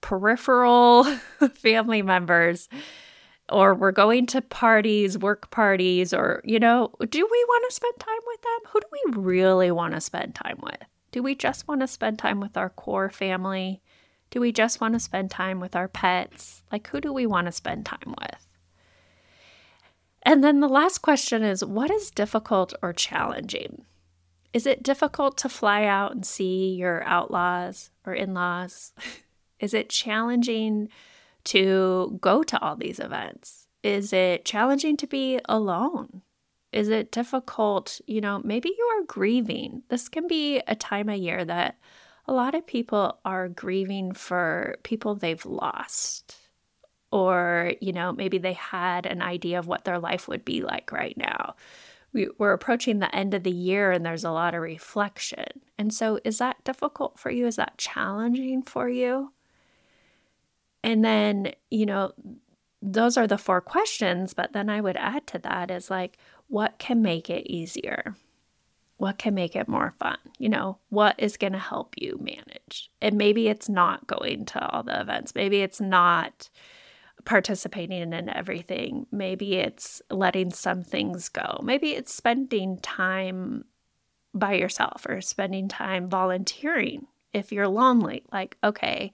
peripheral 0.01 1.03
family 1.53 2.01
members 2.01 2.67
or 3.49 3.75
we're 3.75 3.91
going 3.91 4.25
to 4.27 4.41
parties, 4.41 5.17
work 5.17 5.51
parties, 5.51 6.13
or, 6.13 6.41
you 6.45 6.59
know, 6.59 6.89
do 7.09 7.19
we 7.19 7.45
want 7.47 7.69
to 7.69 7.75
spend 7.75 7.93
time 7.99 8.19
with 8.27 8.41
them? 8.41 8.71
Who 8.71 8.79
do 8.79 8.87
we 8.91 9.21
really 9.21 9.71
want 9.71 9.93
to 9.93 10.01
spend 10.01 10.35
time 10.35 10.59
with? 10.63 10.81
Do 11.11 11.21
we 11.21 11.35
just 11.35 11.67
want 11.67 11.81
to 11.81 11.87
spend 11.87 12.17
time 12.17 12.39
with 12.39 12.55
our 12.55 12.69
core 12.69 13.09
family? 13.09 13.81
Do 14.31 14.39
we 14.39 14.51
just 14.51 14.81
want 14.81 14.93
to 14.95 14.99
spend 14.99 15.29
time 15.29 15.59
with 15.59 15.75
our 15.75 15.87
pets? 15.87 16.63
Like, 16.71 16.87
who 16.87 16.99
do 16.99 17.13
we 17.13 17.25
want 17.25 17.45
to 17.45 17.51
spend 17.51 17.85
time 17.85 18.15
with? 18.19 18.47
And 20.23 20.43
then 20.43 20.61
the 20.61 20.69
last 20.69 20.99
question 20.99 21.43
is 21.43 21.63
what 21.63 21.91
is 21.91 22.09
difficult 22.09 22.73
or 22.81 22.93
challenging? 22.93 23.85
Is 24.53 24.65
it 24.65 24.83
difficult 24.83 25.37
to 25.39 25.49
fly 25.49 25.85
out 25.85 26.13
and 26.13 26.25
see 26.25 26.73
your 26.73 27.03
outlaws 27.03 27.89
or 28.05 28.13
in 28.13 28.33
laws? 28.33 28.93
is 29.59 29.73
it 29.73 29.89
challenging 29.89 30.89
to 31.45 32.17
go 32.21 32.43
to 32.43 32.61
all 32.61 32.75
these 32.75 32.99
events? 32.99 33.67
Is 33.83 34.13
it 34.13 34.45
challenging 34.45 34.95
to 34.97 35.07
be 35.07 35.39
alone? 35.45 36.21
Is 36.71 36.87
it 36.87 37.11
difficult? 37.11 37.99
You 38.05 38.21
know, 38.21 38.41
maybe 38.43 38.69
you 38.69 38.85
are 38.97 39.05
grieving. 39.05 39.83
This 39.89 40.07
can 40.07 40.27
be 40.27 40.61
a 40.67 40.75
time 40.75 41.09
of 41.09 41.17
year 41.17 41.43
that 41.43 41.77
a 42.31 42.33
lot 42.33 42.55
of 42.55 42.65
people 42.65 43.19
are 43.25 43.49
grieving 43.49 44.13
for 44.13 44.77
people 44.83 45.15
they've 45.15 45.45
lost. 45.45 46.33
Or, 47.11 47.73
you 47.81 47.91
know, 47.91 48.13
maybe 48.13 48.37
they 48.37 48.53
had 48.53 49.05
an 49.05 49.21
idea 49.21 49.59
of 49.59 49.67
what 49.67 49.83
their 49.83 49.99
life 49.99 50.29
would 50.29 50.45
be 50.45 50.61
like 50.61 50.93
right 50.93 51.17
now. 51.17 51.55
We, 52.13 52.29
we're 52.37 52.53
approaching 52.53 52.99
the 52.99 53.13
end 53.13 53.33
of 53.33 53.43
the 53.43 53.51
year 53.51 53.91
and 53.91 54.05
there's 54.05 54.23
a 54.23 54.31
lot 54.31 54.55
of 54.55 54.61
reflection. 54.61 55.43
And 55.77 55.93
so, 55.93 56.21
is 56.23 56.37
that 56.37 56.63
difficult 56.63 57.19
for 57.19 57.29
you? 57.29 57.47
Is 57.47 57.57
that 57.57 57.77
challenging 57.77 58.63
for 58.63 58.87
you? 58.87 59.33
And 60.85 61.03
then, 61.03 61.51
you 61.69 61.85
know, 61.85 62.13
those 62.81 63.17
are 63.17 63.27
the 63.27 63.37
four 63.37 63.59
questions. 63.59 64.33
But 64.33 64.53
then 64.53 64.69
I 64.69 64.79
would 64.79 64.95
add 64.95 65.27
to 65.27 65.39
that 65.39 65.69
is 65.69 65.89
like, 65.89 66.17
what 66.47 66.79
can 66.79 67.01
make 67.01 67.29
it 67.29 67.45
easier? 67.45 68.15
What 69.01 69.17
can 69.17 69.33
make 69.33 69.55
it 69.55 69.67
more 69.67 69.95
fun? 69.99 70.19
You 70.37 70.49
know, 70.49 70.77
what 70.89 71.15
is 71.17 71.35
going 71.35 71.53
to 71.53 71.59
help 71.59 71.95
you 71.97 72.19
manage? 72.21 72.91
And 73.01 73.17
maybe 73.17 73.47
it's 73.47 73.67
not 73.67 74.05
going 74.05 74.45
to 74.45 74.63
all 74.63 74.83
the 74.83 75.01
events. 75.01 75.33
Maybe 75.33 75.61
it's 75.61 75.81
not 75.81 76.51
participating 77.25 78.13
in 78.13 78.29
everything. 78.29 79.07
Maybe 79.11 79.55
it's 79.55 80.03
letting 80.11 80.51
some 80.51 80.83
things 80.83 81.29
go. 81.29 81.61
Maybe 81.63 81.93
it's 81.93 82.13
spending 82.13 82.77
time 82.77 83.65
by 84.35 84.53
yourself 84.53 85.07
or 85.09 85.19
spending 85.19 85.67
time 85.67 86.07
volunteering 86.07 87.07
if 87.33 87.51
you're 87.51 87.67
lonely. 87.67 88.21
Like, 88.31 88.55
okay, 88.63 89.13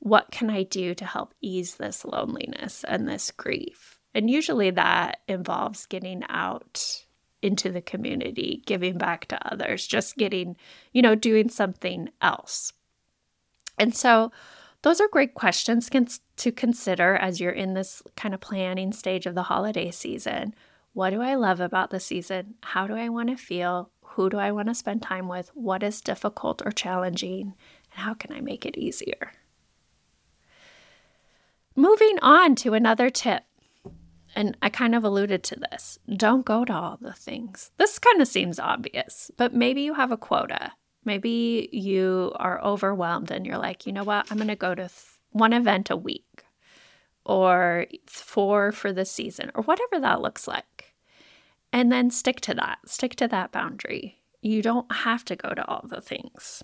what 0.00 0.32
can 0.32 0.50
I 0.50 0.64
do 0.64 0.96
to 0.96 1.04
help 1.04 1.32
ease 1.40 1.76
this 1.76 2.04
loneliness 2.04 2.82
and 2.88 3.06
this 3.06 3.30
grief? 3.30 4.00
And 4.16 4.28
usually 4.28 4.70
that 4.70 5.20
involves 5.28 5.86
getting 5.86 6.24
out 6.28 7.04
into 7.42 7.70
the 7.70 7.80
community, 7.80 8.62
giving 8.66 8.98
back 8.98 9.26
to 9.26 9.52
others, 9.52 9.86
just 9.86 10.16
getting, 10.16 10.56
you 10.92 11.02
know, 11.02 11.14
doing 11.14 11.48
something 11.48 12.10
else. 12.20 12.72
And 13.78 13.94
so, 13.94 14.32
those 14.82 15.00
are 15.00 15.08
great 15.08 15.34
questions 15.34 15.90
to 16.36 16.52
consider 16.52 17.16
as 17.16 17.40
you're 17.40 17.50
in 17.50 17.74
this 17.74 18.02
kind 18.16 18.32
of 18.32 18.40
planning 18.40 18.92
stage 18.92 19.26
of 19.26 19.34
the 19.34 19.42
holiday 19.42 19.90
season. 19.90 20.54
What 20.92 21.10
do 21.10 21.20
I 21.20 21.34
love 21.34 21.60
about 21.60 21.90
the 21.90 22.00
season? 22.00 22.54
How 22.62 22.86
do 22.86 22.94
I 22.94 23.08
want 23.08 23.28
to 23.30 23.36
feel? 23.36 23.90
Who 24.02 24.30
do 24.30 24.38
I 24.38 24.52
want 24.52 24.68
to 24.68 24.74
spend 24.74 25.02
time 25.02 25.28
with? 25.28 25.50
What 25.54 25.82
is 25.82 26.00
difficult 26.00 26.62
or 26.64 26.70
challenging? 26.70 27.54
And 27.92 28.02
how 28.02 28.14
can 28.14 28.32
I 28.32 28.40
make 28.40 28.64
it 28.64 28.78
easier? 28.78 29.32
Moving 31.74 32.18
on 32.22 32.54
to 32.56 32.74
another 32.74 33.10
tip. 33.10 33.44
And 34.38 34.56
I 34.62 34.68
kind 34.68 34.94
of 34.94 35.02
alluded 35.02 35.42
to 35.42 35.56
this. 35.56 35.98
Don't 36.16 36.44
go 36.44 36.64
to 36.64 36.72
all 36.72 36.96
the 37.00 37.12
things. 37.12 37.72
This 37.76 37.98
kind 37.98 38.22
of 38.22 38.28
seems 38.28 38.60
obvious, 38.60 39.32
but 39.36 39.52
maybe 39.52 39.82
you 39.82 39.94
have 39.94 40.12
a 40.12 40.16
quota. 40.16 40.70
Maybe 41.04 41.68
you 41.72 42.30
are 42.36 42.62
overwhelmed 42.62 43.32
and 43.32 43.44
you're 43.44 43.58
like, 43.58 43.84
you 43.84 43.92
know 43.92 44.04
what? 44.04 44.30
I'm 44.30 44.36
going 44.36 44.46
to 44.46 44.54
go 44.54 44.76
to 44.76 44.82
th- 44.82 44.92
one 45.30 45.52
event 45.52 45.90
a 45.90 45.96
week 45.96 46.44
or 47.24 47.86
four 48.06 48.70
for 48.70 48.92
the 48.92 49.04
season 49.04 49.50
or 49.56 49.64
whatever 49.64 49.98
that 49.98 50.22
looks 50.22 50.46
like. 50.46 50.94
And 51.72 51.90
then 51.90 52.08
stick 52.08 52.40
to 52.42 52.54
that. 52.54 52.78
Stick 52.86 53.16
to 53.16 53.26
that 53.26 53.50
boundary. 53.50 54.20
You 54.40 54.62
don't 54.62 54.92
have 54.92 55.24
to 55.24 55.34
go 55.34 55.52
to 55.52 55.66
all 55.66 55.84
the 55.84 56.00
things. 56.00 56.62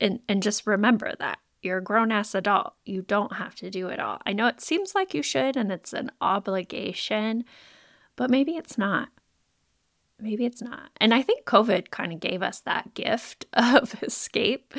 And, 0.00 0.18
and 0.28 0.42
just 0.42 0.66
remember 0.66 1.12
that. 1.20 1.38
You're 1.62 1.78
a 1.78 1.82
grown 1.82 2.10
ass 2.10 2.34
adult. 2.34 2.74
You 2.84 3.02
don't 3.02 3.34
have 3.34 3.54
to 3.56 3.70
do 3.70 3.88
it 3.88 4.00
all. 4.00 4.20
I 4.26 4.32
know 4.32 4.48
it 4.48 4.60
seems 4.60 4.94
like 4.94 5.14
you 5.14 5.22
should 5.22 5.56
and 5.56 5.70
it's 5.70 5.92
an 5.92 6.10
obligation, 6.20 7.44
but 8.16 8.30
maybe 8.30 8.56
it's 8.56 8.76
not. 8.76 9.08
Maybe 10.20 10.44
it's 10.44 10.62
not. 10.62 10.90
And 10.98 11.14
I 11.14 11.22
think 11.22 11.44
COVID 11.46 11.90
kind 11.90 12.12
of 12.12 12.20
gave 12.20 12.42
us 12.42 12.60
that 12.60 12.94
gift 12.94 13.46
of 13.52 14.02
escape 14.02 14.74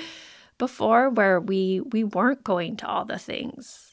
before 0.58 1.10
where 1.10 1.40
we 1.40 1.82
we 1.92 2.04
weren't 2.04 2.44
going 2.44 2.78
to 2.78 2.88
all 2.88 3.06
the 3.06 3.18
things. 3.18 3.93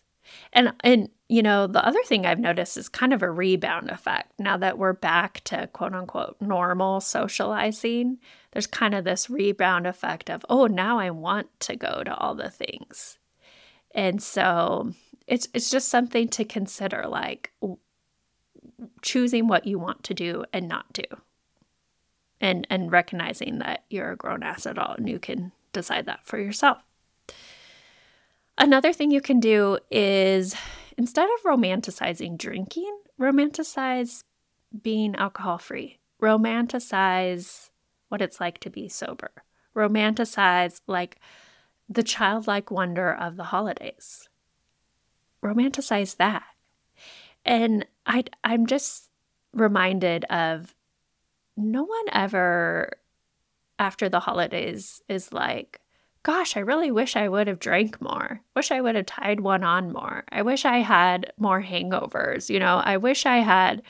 And 0.52 0.72
and 0.80 1.08
you 1.28 1.42
know, 1.42 1.66
the 1.66 1.84
other 1.86 2.02
thing 2.04 2.26
I've 2.26 2.40
noticed 2.40 2.76
is 2.76 2.88
kind 2.88 3.12
of 3.12 3.22
a 3.22 3.30
rebound 3.30 3.88
effect 3.90 4.32
now 4.38 4.56
that 4.56 4.78
we're 4.78 4.92
back 4.92 5.42
to 5.44 5.68
quote 5.68 5.94
unquote 5.94 6.36
normal 6.40 7.00
socializing 7.00 8.18
there's 8.52 8.66
kind 8.66 8.94
of 8.94 9.04
this 9.04 9.30
rebound 9.30 9.86
effect 9.86 10.28
of, 10.28 10.44
oh, 10.48 10.66
now 10.66 10.98
I 10.98 11.10
want 11.10 11.48
to 11.60 11.76
go 11.76 12.02
to 12.04 12.14
all 12.14 12.34
the 12.34 12.50
things. 12.50 13.18
And 13.94 14.22
so 14.22 14.92
it's 15.26 15.48
it's 15.54 15.70
just 15.70 15.88
something 15.88 16.28
to 16.28 16.44
consider 16.44 17.04
like 17.08 17.52
choosing 19.02 19.46
what 19.46 19.66
you 19.66 19.78
want 19.78 20.04
to 20.04 20.14
do 20.14 20.44
and 20.52 20.68
not 20.68 20.92
do. 20.92 21.02
And 22.40 22.66
and 22.70 22.90
recognizing 22.90 23.58
that 23.58 23.84
you're 23.90 24.12
a 24.12 24.16
grown 24.16 24.42
ass 24.42 24.66
adult 24.66 24.98
and 24.98 25.08
you 25.08 25.18
can 25.18 25.52
decide 25.72 26.06
that 26.06 26.24
for 26.24 26.38
yourself. 26.38 26.78
Another 28.60 28.92
thing 28.92 29.10
you 29.10 29.22
can 29.22 29.40
do 29.40 29.78
is 29.90 30.54
instead 30.98 31.24
of 31.24 31.50
romanticizing 31.50 32.36
drinking, 32.36 32.94
romanticize 33.18 34.22
being 34.82 35.16
alcohol 35.16 35.56
free. 35.56 35.98
Romanticize 36.20 37.70
what 38.10 38.20
it's 38.20 38.38
like 38.38 38.58
to 38.58 38.68
be 38.68 38.86
sober. 38.86 39.30
Romanticize 39.74 40.82
like 40.86 41.18
the 41.88 42.02
childlike 42.02 42.70
wonder 42.70 43.10
of 43.10 43.36
the 43.36 43.44
holidays. 43.44 44.28
Romanticize 45.42 46.18
that. 46.18 46.44
And 47.46 47.86
I 48.04 48.24
I'm 48.44 48.66
just 48.66 49.08
reminded 49.54 50.24
of 50.26 50.74
no 51.56 51.84
one 51.84 52.06
ever 52.12 52.90
after 53.78 54.10
the 54.10 54.20
holidays 54.20 55.00
is 55.08 55.32
like, 55.32 55.80
gosh, 56.22 56.56
I 56.56 56.60
really 56.60 56.90
wish 56.90 57.16
I 57.16 57.28
would 57.28 57.46
have 57.46 57.58
drank 57.58 58.00
more. 58.00 58.40
Wish 58.54 58.70
I 58.70 58.80
would 58.80 58.94
have 58.94 59.06
tied 59.06 59.40
one 59.40 59.64
on 59.64 59.92
more. 59.92 60.24
I 60.30 60.42
wish 60.42 60.64
I 60.64 60.78
had 60.78 61.32
more 61.38 61.62
hangovers. 61.62 62.50
You 62.50 62.58
know, 62.58 62.76
I 62.84 62.96
wish 62.96 63.26
I 63.26 63.38
had 63.38 63.82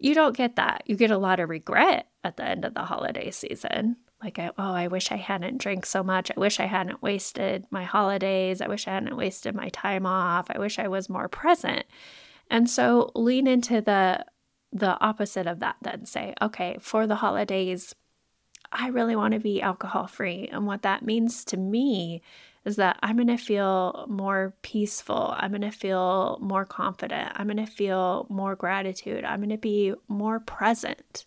you 0.00 0.14
don't 0.14 0.36
get 0.36 0.56
that. 0.56 0.82
You 0.86 0.96
get 0.96 1.10
a 1.10 1.18
lot 1.18 1.40
of 1.40 1.50
regret 1.50 2.08
at 2.24 2.36
the 2.38 2.44
end 2.44 2.64
of 2.64 2.74
the 2.74 2.84
holiday 2.84 3.30
season. 3.30 3.96
Like, 4.22 4.38
oh, 4.38 4.52
I 4.56 4.88
wish 4.88 5.12
I 5.12 5.16
hadn't 5.16 5.58
drank 5.58 5.86
so 5.86 6.02
much. 6.02 6.30
I 6.30 6.40
wish 6.40 6.58
I 6.58 6.66
hadn't 6.66 7.02
wasted 7.02 7.66
my 7.70 7.84
holidays. 7.84 8.60
I 8.60 8.68
wish 8.68 8.88
I 8.88 8.92
hadn't 8.92 9.16
wasted 9.16 9.54
my 9.54 9.68
time 9.70 10.06
off. 10.06 10.50
I 10.50 10.58
wish 10.58 10.78
I 10.78 10.88
was 10.88 11.08
more 11.08 11.28
present. 11.28 11.84
And 12.50 12.68
so 12.68 13.12
lean 13.14 13.46
into 13.46 13.80
the 13.80 14.24
the 14.72 14.98
opposite 15.00 15.48
of 15.48 15.58
that 15.60 15.76
then 15.82 16.06
say, 16.06 16.32
okay, 16.40 16.76
for 16.80 17.06
the 17.06 17.16
holidays, 17.16 17.94
I 18.72 18.88
really 18.88 19.16
want 19.16 19.34
to 19.34 19.40
be 19.40 19.60
alcohol 19.60 20.06
free. 20.06 20.48
And 20.50 20.66
what 20.66 20.82
that 20.82 21.02
means 21.02 21.44
to 21.46 21.56
me 21.56 22.22
is 22.64 22.76
that 22.76 22.98
I'm 23.02 23.16
going 23.16 23.28
to 23.28 23.36
feel 23.36 24.04
more 24.08 24.54
peaceful. 24.62 25.34
I'm 25.36 25.50
going 25.50 25.62
to 25.62 25.70
feel 25.70 26.38
more 26.40 26.64
confident. 26.64 27.32
I'm 27.34 27.46
going 27.46 27.64
to 27.64 27.66
feel 27.66 28.26
more 28.28 28.54
gratitude. 28.54 29.24
I'm 29.24 29.40
going 29.40 29.50
to 29.50 29.58
be 29.58 29.94
more 30.08 30.40
present. 30.40 31.24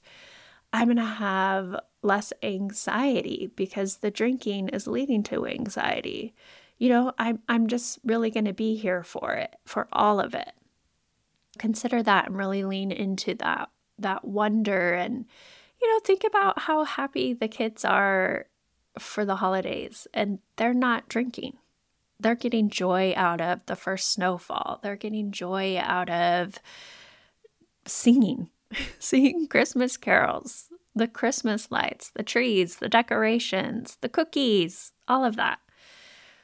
I'm 0.72 0.86
going 0.86 0.98
to 0.98 1.04
have 1.04 1.76
less 2.02 2.34
anxiety 2.44 3.52
because 3.56 3.98
the 3.98 4.12
drinking 4.12 4.70
is 4.70 4.88
leading 4.88 5.24
to 5.24 5.46
anxiety. 5.46 6.34
You 6.78 6.90
know, 6.90 7.14
I'm, 7.18 7.40
I'm 7.50 7.68
just 7.68 8.00
really 8.04 8.30
going 8.30 8.46
to 8.46 8.54
be 8.54 8.76
here 8.76 9.04
for 9.04 9.34
it, 9.34 9.56
for 9.66 9.88
all 9.92 10.20
of 10.20 10.34
it. 10.36 10.52
Consider 11.58 12.04
that 12.04 12.28
and 12.28 12.38
really 12.38 12.64
lean 12.64 12.92
into 12.92 13.36
that, 13.36 13.70
that 14.00 14.26
wonder 14.26 14.94
and, 14.94 15.26
you 15.84 15.92
know, 15.92 16.00
think 16.00 16.24
about 16.24 16.60
how 16.60 16.86
happy 16.86 17.34
the 17.34 17.50
kids 17.50 17.84
are 17.84 18.46
for 18.98 19.26
the 19.26 19.36
holidays 19.36 20.08
and 20.14 20.40
they're 20.56 20.74
not 20.74 21.10
drinking. 21.10 21.58
They're 22.20 22.36
getting 22.36 22.70
joy 22.70 23.14
out 23.18 23.42
of 23.42 23.60
the 23.66 23.76
first 23.76 24.14
snowfall. 24.14 24.80
They're 24.82 24.96
getting 24.96 25.32
joy 25.32 25.78
out 25.78 26.10
of 26.10 26.58
singing, 27.86 28.50
singing 29.00 29.48
Christmas 29.48 29.98
carols, 29.98 30.70
the 30.96 31.08
Christmas 31.08 31.70
lights, 31.70 32.12
the 32.12 32.24
trees, 32.24 32.78
the 32.78 32.88
decorations, 32.88 33.98
the 34.00 34.10
cookies, 34.10 34.94
all 35.10 35.26
of 35.26 35.36
that. 35.36 35.60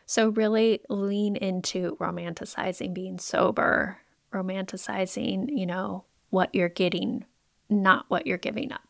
So, 0.06 0.30
really 0.30 0.82
lean 0.90 1.36
into 1.36 1.96
romanticizing 2.02 2.96
being 2.96 3.20
sober, 3.20 4.00
romanticizing, 4.34 5.56
you 5.56 5.68
know, 5.68 6.04
what 6.32 6.54
you're 6.54 6.68
getting, 6.68 7.26
not 7.70 8.06
what 8.08 8.26
you're 8.26 8.40
giving 8.40 8.74
up. 8.74 8.89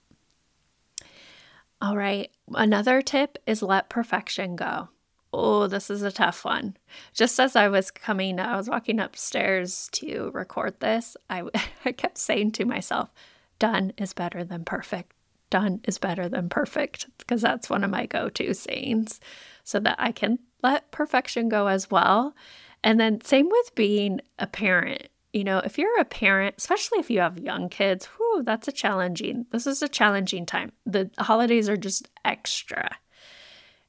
All 1.81 1.95
right. 1.95 2.29
Another 2.53 3.01
tip 3.01 3.37
is 3.45 3.61
let 3.61 3.89
perfection 3.89 4.55
go. 4.55 4.89
Oh, 5.31 5.67
this 5.67 5.89
is 5.89 6.01
a 6.01 6.11
tough 6.11 6.43
one. 6.43 6.75
Just 7.13 7.39
as 7.39 7.55
I 7.55 7.67
was 7.69 7.91
coming, 7.91 8.39
I 8.39 8.57
was 8.57 8.69
walking 8.69 8.99
upstairs 8.99 9.87
to 9.93 10.31
record 10.33 10.79
this, 10.79 11.15
I, 11.29 11.43
I 11.85 11.91
kept 11.91 12.17
saying 12.17 12.51
to 12.53 12.65
myself, 12.65 13.11
done 13.59 13.93
is 13.97 14.13
better 14.13 14.43
than 14.43 14.65
perfect. 14.65 15.13
Done 15.49 15.81
is 15.85 15.97
better 15.97 16.27
than 16.27 16.49
perfect 16.49 17.07
because 17.17 17.41
that's 17.41 17.69
one 17.69 17.83
of 17.83 17.89
my 17.89 18.05
go 18.05 18.29
to 18.29 18.53
sayings 18.53 19.19
so 19.63 19.79
that 19.79 19.95
I 19.99 20.11
can 20.11 20.39
let 20.61 20.91
perfection 20.91 21.49
go 21.49 21.67
as 21.67 21.89
well. 21.89 22.35
And 22.83 22.99
then, 22.99 23.21
same 23.21 23.49
with 23.49 23.75
being 23.75 24.21
a 24.37 24.47
parent 24.47 25.09
you 25.33 25.43
know, 25.43 25.59
if 25.59 25.77
you're 25.77 25.99
a 25.99 26.05
parent, 26.05 26.55
especially 26.57 26.99
if 26.99 27.09
you 27.09 27.19
have 27.19 27.37
young 27.37 27.69
kids, 27.69 28.05
whew, 28.05 28.43
that's 28.43 28.67
a 28.67 28.71
challenging. 28.71 29.45
This 29.51 29.67
is 29.67 29.81
a 29.81 29.87
challenging 29.87 30.45
time. 30.45 30.71
The 30.85 31.11
holidays 31.19 31.69
are 31.69 31.77
just 31.77 32.09
extra. 32.25 32.97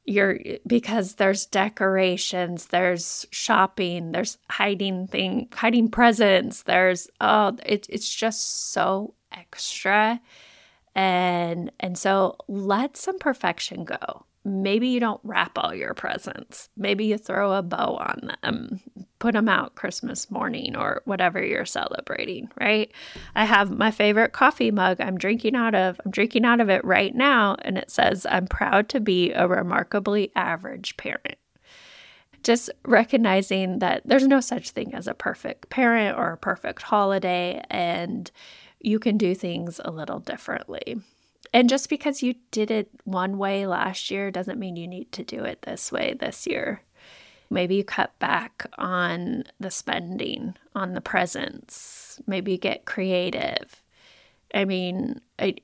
You're 0.04 0.38
because 0.66 1.14
there's 1.14 1.46
decorations, 1.46 2.66
there's 2.66 3.26
shopping, 3.30 4.12
there's 4.12 4.38
hiding 4.50 5.06
thing, 5.06 5.48
hiding 5.52 5.90
presents. 5.90 6.62
There's 6.62 7.08
oh, 7.20 7.56
it, 7.64 7.86
it's 7.88 8.12
just 8.12 8.72
so 8.72 9.14
extra, 9.32 10.20
and 10.94 11.70
and 11.78 11.96
so 11.96 12.36
let 12.48 12.96
some 12.96 13.18
perfection 13.18 13.84
go 13.84 14.26
maybe 14.44 14.88
you 14.88 15.00
don't 15.00 15.20
wrap 15.22 15.58
all 15.58 15.74
your 15.74 15.94
presents. 15.94 16.70
Maybe 16.76 17.04
you 17.06 17.18
throw 17.18 17.52
a 17.52 17.62
bow 17.62 17.96
on 17.96 18.32
them, 18.42 18.80
put 19.18 19.34
them 19.34 19.48
out 19.48 19.74
Christmas 19.74 20.30
morning 20.30 20.76
or 20.76 21.02
whatever 21.04 21.44
you're 21.44 21.66
celebrating, 21.66 22.48
right? 22.58 22.90
I 23.34 23.44
have 23.44 23.70
my 23.70 23.90
favorite 23.90 24.32
coffee 24.32 24.70
mug 24.70 25.00
I'm 25.00 25.18
drinking 25.18 25.56
out 25.56 25.74
of. 25.74 26.00
I'm 26.04 26.10
drinking 26.10 26.44
out 26.44 26.60
of 26.60 26.70
it 26.70 26.84
right 26.84 27.14
now, 27.14 27.56
and 27.62 27.76
it 27.76 27.90
says, 27.90 28.26
I'm 28.30 28.46
proud 28.46 28.88
to 28.90 29.00
be 29.00 29.32
a 29.32 29.46
remarkably 29.46 30.32
average 30.34 30.96
parent. 30.96 31.36
Just 32.42 32.70
recognizing 32.86 33.80
that 33.80 34.00
there's 34.06 34.26
no 34.26 34.40
such 34.40 34.70
thing 34.70 34.94
as 34.94 35.06
a 35.06 35.12
perfect 35.12 35.68
parent 35.68 36.16
or 36.16 36.32
a 36.32 36.38
perfect 36.38 36.80
holiday, 36.80 37.62
and 37.68 38.30
you 38.80 38.98
can 38.98 39.18
do 39.18 39.34
things 39.34 39.78
a 39.84 39.90
little 39.90 40.20
differently. 40.20 40.96
And 41.52 41.68
just 41.68 41.88
because 41.88 42.22
you 42.22 42.34
did 42.50 42.70
it 42.70 42.88
one 43.04 43.38
way 43.38 43.66
last 43.66 44.10
year 44.10 44.30
doesn't 44.30 44.58
mean 44.58 44.76
you 44.76 44.86
need 44.86 45.10
to 45.12 45.24
do 45.24 45.44
it 45.44 45.62
this 45.62 45.90
way 45.90 46.14
this 46.18 46.46
year. 46.46 46.82
Maybe 47.50 47.74
you 47.74 47.84
cut 47.84 48.16
back 48.20 48.66
on 48.78 49.42
the 49.58 49.72
spending, 49.72 50.54
on 50.76 50.92
the 50.92 51.00
presents. 51.00 52.20
Maybe 52.26 52.52
you 52.52 52.58
get 52.58 52.84
creative. 52.84 53.82
I 54.54 54.64
mean, 54.64 55.20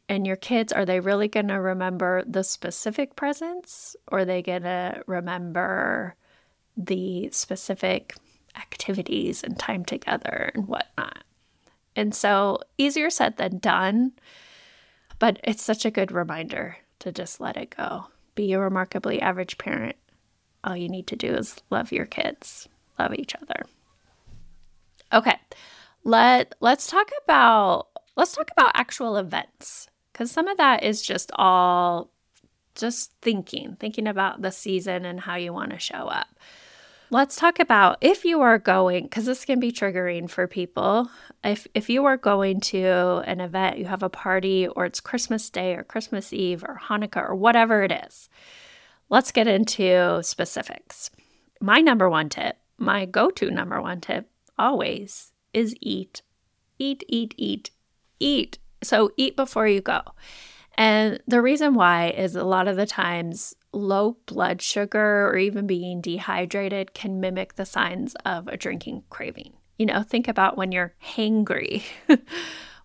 and 0.09 0.27
your 0.27 0.37
kids, 0.37 0.73
are 0.73 0.85
they 0.85 1.01
really 1.01 1.29
going 1.29 1.49
to 1.49 1.61
remember 1.61 2.25
the 2.27 2.45
specific 2.45 3.15
presents 3.17 3.97
or 4.09 4.21
are 4.21 4.25
they 4.25 4.43
going 4.43 4.63
to 4.63 5.03
remember 5.07 6.17
the 6.77 7.29
specific 7.31 8.15
activities 8.57 9.43
and 9.43 9.59
time 9.59 9.85
together 9.85 10.51
and 10.55 10.67
whatnot? 10.67 11.25
And 11.95 12.15
so, 12.15 12.61
easier 12.79 13.11
said 13.11 13.37
than 13.39 13.59
done. 13.59 14.13
But 15.19 15.41
it's 15.45 15.63
such 15.63 15.85
a 15.85 15.91
good 15.91 16.13
reminder 16.13 16.77
to 17.01 17.13
just 17.13 17.41
let 17.41 17.57
it 17.57 17.75
go. 17.77 18.07
Be 18.35 18.53
a 18.53 18.61
remarkably 18.61 19.21
average 19.21 19.59
parent. 19.59 19.97
All 20.65 20.77
you 20.77 20.89
need 20.89 21.07
to 21.09 21.17
do 21.17 21.33
is 21.33 21.57
love 21.71 21.93
your 21.93 22.07
kids, 22.07 22.69
love 22.99 23.15
each 23.15 23.35
other. 23.37 23.67
Okay. 25.13 25.39
Let 26.05 26.55
let's 26.61 26.89
talk 26.89 27.11
about 27.25 27.89
let's 28.17 28.35
talk 28.35 28.51
about 28.53 28.73
actual 28.75 29.17
events 29.17 29.89
cuz 30.13 30.31
some 30.31 30.49
of 30.49 30.57
that 30.59 30.83
is 30.83 31.03
just 31.03 31.31
all 31.35 32.11
just 32.75 33.13
thinking, 33.23 33.77
thinking 33.81 34.07
about 34.07 34.43
the 34.43 34.53
season 34.53 35.05
and 35.05 35.21
how 35.21 35.37
you 35.37 35.53
want 35.53 35.71
to 35.71 35.79
show 35.79 35.95
up. 36.09 36.29
Let's 37.09 37.37
talk 37.37 37.61
about 37.61 37.99
if 38.01 38.25
you 38.25 38.41
are 38.41 38.59
going, 38.59 39.05
because 39.05 39.27
this 39.27 39.45
can 39.45 39.61
be 39.61 39.71
triggering 39.71 40.29
for 40.29 40.49
people. 40.49 41.09
If, 41.45 41.65
if 41.73 41.89
you 41.89 42.05
are 42.05 42.17
going 42.17 42.61
to 42.63 43.23
an 43.27 43.41
event, 43.41 43.79
you 43.79 43.85
have 43.85 44.03
a 44.03 44.09
party, 44.09 44.67
or 44.67 44.87
it's 44.87 44.99
Christmas 44.99 45.49
Day, 45.49 45.75
or 45.77 45.85
Christmas 45.85 46.33
Eve, 46.33 46.65
or 46.65 46.81
Hanukkah, 46.89 47.29
or 47.29 47.37
whatever 47.37 47.85
it 47.85 47.93
is, 47.93 48.29
let's 49.09 49.31
get 49.31 49.47
into 49.47 50.21
specifics. 50.25 51.11
My 51.61 51.79
number 51.79 52.11
one 52.11 52.29
tip, 52.29 52.57
my 52.77 53.05
go 53.05 53.31
to 53.31 53.53
number 53.53 53.81
one 53.81 54.01
tip, 54.01 54.29
always 54.59 55.31
is 55.55 55.77
eat. 55.81 56.23
Eat, 56.81 57.05
eat, 57.09 57.35
eat, 57.37 57.71
eat. 58.19 58.59
So 58.83 59.13
eat 59.17 59.37
before 59.37 59.69
you 59.69 59.81
go. 59.81 60.01
And 60.77 61.21
the 61.29 61.41
reason 61.41 61.75
why 61.75 62.09
is 62.09 62.35
a 62.35 62.45
lot 62.45 62.67
of 62.67 62.77
the 62.77 62.85
times 62.85 63.55
low 63.77 64.17
blood 64.27 64.63
sugar 64.63 65.29
or 65.29 65.37
even 65.37 65.67
being 65.67 66.01
dehydrated 66.01 66.95
can 66.95 67.21
mimic 67.21 67.55
the 67.55 67.67
signs 67.67 68.15
of 68.25 68.49
a 68.49 68.57
drinking 68.57 69.05
craving. 69.11 69.53
You 69.79 69.87
know, 69.87 70.03
think 70.03 70.27
about 70.27 70.57
when 70.57 70.73
you're 70.73 70.95
hangry. 71.05 71.83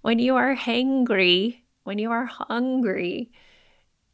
when 0.02 0.20
you 0.20 0.36
are 0.36 0.56
hangry, 0.56 1.62
when 1.84 1.98
you 1.98 2.12
are 2.12 2.26
hungry, 2.26 3.32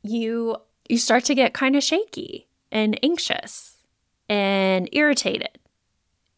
you 0.03 0.57
you 0.87 0.97
start 0.97 1.25
to 1.25 1.35
get 1.35 1.53
kind 1.53 1.75
of 1.75 1.83
shaky 1.83 2.47
and 2.71 2.97
anxious 3.03 3.77
and 4.29 4.87
irritated. 4.91 5.59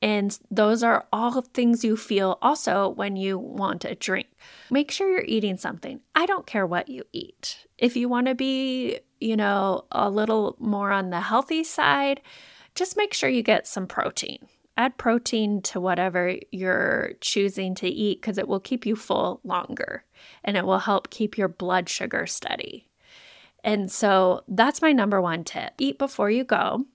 And 0.01 0.37
those 0.49 0.81
are 0.81 1.07
all 1.11 1.41
things 1.41 1.83
you 1.83 1.97
feel 1.97 2.37
also 2.41 2.87
when 2.87 3.17
you 3.17 3.37
want 3.37 3.83
a 3.83 3.95
drink. 3.95 4.27
Make 4.71 4.91
sure 4.91 5.09
you're 5.09 5.25
eating 5.25 5.57
something. 5.57 5.99
I 6.15 6.25
don't 6.25 6.47
care 6.47 6.65
what 6.65 6.87
you 6.87 7.03
eat. 7.11 7.67
If 7.77 7.97
you 7.97 8.07
want 8.07 8.27
to 8.27 8.35
be, 8.35 8.99
you 9.19 9.35
know, 9.35 9.85
a 9.91 10.09
little 10.09 10.55
more 10.59 10.91
on 10.91 11.09
the 11.09 11.19
healthy 11.19 11.63
side, 11.63 12.21
just 12.75 12.97
make 12.97 13.13
sure 13.13 13.29
you 13.29 13.43
get 13.43 13.67
some 13.67 13.87
protein. 13.87 14.47
Add 14.77 14.97
protein 14.97 15.61
to 15.63 15.81
whatever 15.81 16.35
you're 16.51 17.11
choosing 17.19 17.75
to 17.75 17.87
eat 17.87 18.21
because 18.21 18.37
it 18.37 18.47
will 18.47 18.61
keep 18.61 18.85
you 18.85 18.95
full 18.95 19.41
longer 19.43 20.05
and 20.43 20.55
it 20.55 20.65
will 20.65 20.79
help 20.79 21.09
keep 21.09 21.37
your 21.37 21.49
blood 21.49 21.89
sugar 21.89 22.25
steady. 22.25 22.87
And 23.63 23.91
so 23.91 24.43
that's 24.47 24.81
my 24.81 24.93
number 24.93 25.19
one 25.21 25.43
tip 25.43 25.73
eat 25.79 25.99
before 25.99 26.31
you 26.31 26.45
go. 26.45 26.85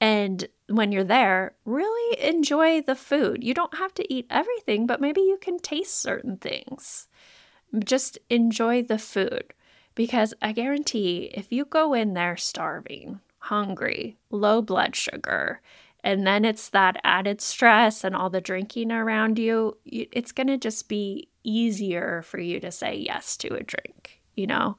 And 0.00 0.46
when 0.66 0.92
you're 0.92 1.04
there, 1.04 1.54
really 1.64 2.20
enjoy 2.20 2.82
the 2.82 2.96
food. 2.96 3.42
You 3.44 3.54
don't 3.54 3.78
have 3.78 3.94
to 3.94 4.12
eat 4.12 4.26
everything, 4.28 4.86
but 4.86 5.00
maybe 5.00 5.20
you 5.20 5.38
can 5.40 5.58
taste 5.58 5.98
certain 5.98 6.36
things. 6.36 7.08
Just 7.82 8.18
enjoy 8.28 8.82
the 8.82 8.98
food 8.98 9.54
because 9.94 10.34
I 10.40 10.52
guarantee 10.52 11.30
if 11.34 11.52
you 11.52 11.64
go 11.64 11.94
in 11.94 12.14
there 12.14 12.36
starving, 12.36 13.20
hungry, 13.38 14.16
low 14.30 14.62
blood 14.62 14.96
sugar, 14.96 15.60
and 16.04 16.26
then 16.26 16.44
it's 16.44 16.68
that 16.70 17.00
added 17.04 17.40
stress 17.40 18.02
and 18.02 18.16
all 18.16 18.30
the 18.30 18.40
drinking 18.40 18.90
around 18.90 19.38
you, 19.38 19.76
it's 19.84 20.32
going 20.32 20.48
to 20.48 20.58
just 20.58 20.88
be 20.88 21.28
easier 21.44 22.22
for 22.22 22.40
you 22.40 22.58
to 22.60 22.70
say 22.72 22.96
yes 22.96 23.36
to 23.36 23.54
a 23.54 23.62
drink, 23.62 24.20
you 24.34 24.46
know? 24.46 24.76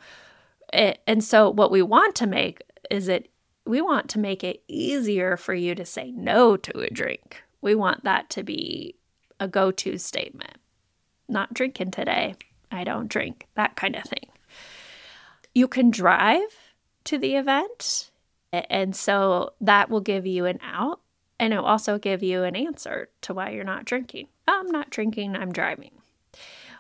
and 0.73 1.23
so, 1.23 1.51
what 1.51 1.69
we 1.69 1.83
want 1.83 2.15
to 2.15 2.25
make 2.25 2.63
is 2.89 3.07
it 3.07 3.29
we 3.65 3.79
want 3.79 4.09
to 4.09 4.19
make 4.19 4.43
it 4.43 4.63
easier 4.67 5.37
for 5.37 5.53
you 5.53 5.75
to 5.75 5.85
say 5.85 6.11
no 6.11 6.57
to 6.57 6.79
a 6.79 6.89
drink. 6.89 7.43
We 7.61 7.75
want 7.75 8.03
that 8.03 8.29
to 8.31 8.43
be 8.43 8.95
a 9.39 9.47
go 9.47 9.71
to 9.71 9.97
statement. 9.97 10.57
Not 11.29 11.53
drinking 11.53 11.91
today. 11.91 12.35
I 12.71 12.83
don't 12.83 13.07
drink. 13.07 13.47
That 13.55 13.75
kind 13.75 13.95
of 13.95 14.03
thing. 14.03 14.27
You 15.53 15.67
can 15.67 15.91
drive 15.91 16.73
to 17.05 17.17
the 17.17 17.35
event 17.35 18.09
And 18.51 18.95
so 18.95 19.53
that 19.61 19.89
will 19.89 20.01
give 20.01 20.27
you 20.27 20.45
an 20.45 20.59
out 20.61 20.99
and 21.39 21.53
it 21.53 21.57
will 21.57 21.65
also 21.65 21.97
give 21.97 22.21
you 22.21 22.43
an 22.43 22.55
answer 22.55 23.09
to 23.21 23.33
why 23.33 23.49
you're 23.49 23.63
not 23.63 23.85
drinking. 23.85 24.27
I'm 24.47 24.69
not 24.69 24.91
drinking, 24.91 25.35
I'm 25.35 25.51
driving. 25.51 25.91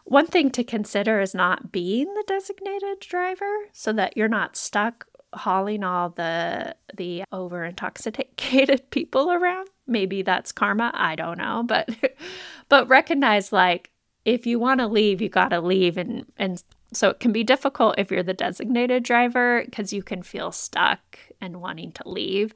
One 0.05 0.27
thing 0.27 0.51
to 0.51 0.63
consider 0.63 1.19
is 1.19 1.33
not 1.33 1.71
being 1.71 2.13
the 2.13 2.23
designated 2.27 2.99
driver 2.99 3.51
so 3.71 3.91
that 3.93 4.15
you're 4.15 4.27
not 4.27 4.55
stuck 4.55 5.07
hauling 5.33 5.83
all 5.83 6.09
the 6.09 6.75
the 6.95 7.23
over 7.31 7.63
intoxicated 7.65 8.87
people 8.91 9.31
around. 9.31 9.67
Maybe 9.87 10.21
that's 10.21 10.51
karma, 10.51 10.91
I 10.93 11.15
don't 11.15 11.39
know, 11.39 11.63
but 11.65 11.89
but 12.69 12.87
recognize 12.87 13.51
like 13.51 13.89
if 14.25 14.45
you 14.45 14.59
want 14.59 14.79
to 14.79 14.87
leave, 14.87 15.21
you 15.21 15.29
got 15.29 15.49
to 15.49 15.61
leave 15.61 15.97
and 15.97 16.25
and 16.37 16.61
so 16.93 17.09
it 17.09 17.19
can 17.19 17.31
be 17.31 17.43
difficult 17.43 17.95
if 17.97 18.11
you're 18.11 18.23
the 18.23 18.33
designated 18.33 19.03
driver 19.03 19.63
because 19.65 19.93
you 19.93 20.03
can 20.03 20.23
feel 20.23 20.51
stuck 20.51 21.19
and 21.41 21.61
wanting 21.61 21.91
to 21.93 22.07
leave. 22.07 22.53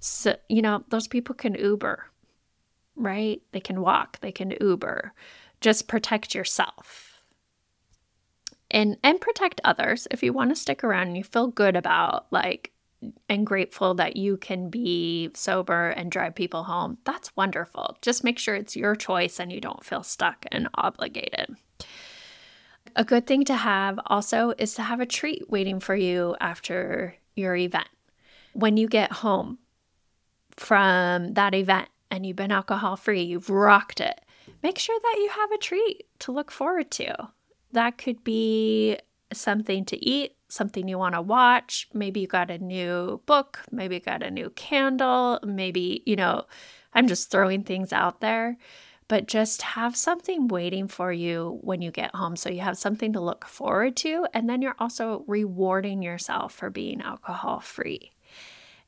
So, 0.00 0.36
you 0.48 0.62
know, 0.62 0.84
those 0.88 1.08
people 1.08 1.34
can 1.34 1.54
Uber, 1.54 2.04
right? 2.94 3.40
They 3.52 3.60
can 3.60 3.80
walk, 3.80 4.20
they 4.20 4.32
can 4.32 4.54
Uber. 4.60 5.12
Just 5.60 5.88
protect 5.88 6.34
yourself. 6.34 7.22
And 8.70 8.98
and 9.02 9.20
protect 9.20 9.60
others 9.64 10.08
if 10.10 10.22
you 10.22 10.32
want 10.32 10.50
to 10.50 10.56
stick 10.56 10.82
around 10.82 11.08
and 11.08 11.16
you 11.16 11.24
feel 11.24 11.46
good 11.46 11.76
about 11.76 12.26
like 12.32 12.72
and 13.28 13.46
grateful 13.46 13.94
that 13.94 14.16
you 14.16 14.36
can 14.36 14.70
be 14.70 15.30
sober 15.34 15.90
and 15.90 16.10
drive 16.10 16.34
people 16.34 16.64
home. 16.64 16.98
That's 17.04 17.34
wonderful. 17.36 17.98
Just 18.02 18.24
make 18.24 18.38
sure 18.38 18.54
it's 18.54 18.76
your 18.76 18.96
choice 18.96 19.38
and 19.38 19.52
you 19.52 19.60
don't 19.60 19.84
feel 19.84 20.02
stuck 20.02 20.46
and 20.50 20.68
obligated. 20.74 21.56
A 22.98 23.04
good 23.04 23.26
thing 23.26 23.44
to 23.44 23.54
have 23.54 24.00
also 24.06 24.54
is 24.56 24.72
to 24.74 24.82
have 24.82 25.00
a 25.00 25.06
treat 25.06 25.50
waiting 25.50 25.80
for 25.80 25.94
you 25.94 26.34
after 26.40 27.14
your 27.34 27.54
event. 27.54 27.88
When 28.54 28.78
you 28.78 28.88
get 28.88 29.12
home 29.12 29.58
from 30.52 31.34
that 31.34 31.54
event 31.54 31.90
and 32.10 32.24
you've 32.24 32.36
been 32.36 32.50
alcohol 32.50 32.96
free, 32.96 33.22
you've 33.22 33.50
rocked 33.50 34.00
it, 34.00 34.22
make 34.62 34.78
sure 34.78 34.98
that 34.98 35.16
you 35.18 35.28
have 35.28 35.52
a 35.52 35.58
treat 35.58 36.06
to 36.20 36.32
look 36.32 36.50
forward 36.50 36.90
to. 36.92 37.28
That 37.72 37.98
could 37.98 38.24
be 38.24 38.98
something 39.30 39.84
to 39.84 40.02
eat, 40.02 40.34
something 40.48 40.88
you 40.88 40.96
want 40.96 41.16
to 41.16 41.20
watch. 41.20 41.88
Maybe 41.92 42.20
you 42.20 42.26
got 42.26 42.50
a 42.50 42.56
new 42.56 43.20
book, 43.26 43.60
maybe 43.70 43.96
you 43.96 44.00
got 44.00 44.22
a 44.22 44.30
new 44.30 44.48
candle, 44.56 45.38
maybe, 45.44 46.02
you 46.06 46.16
know, 46.16 46.46
I'm 46.94 47.08
just 47.08 47.30
throwing 47.30 47.62
things 47.62 47.92
out 47.92 48.22
there 48.22 48.56
but 49.08 49.26
just 49.26 49.62
have 49.62 49.96
something 49.96 50.48
waiting 50.48 50.88
for 50.88 51.12
you 51.12 51.58
when 51.62 51.80
you 51.80 51.90
get 51.90 52.14
home. 52.14 52.36
So 52.36 52.50
you 52.50 52.60
have 52.60 52.76
something 52.76 53.12
to 53.12 53.20
look 53.20 53.44
forward 53.44 53.96
to. 53.98 54.26
And 54.34 54.48
then 54.48 54.62
you're 54.62 54.76
also 54.78 55.24
rewarding 55.26 56.02
yourself 56.02 56.52
for 56.52 56.70
being 56.70 57.00
alcohol 57.00 57.60
free. 57.60 58.12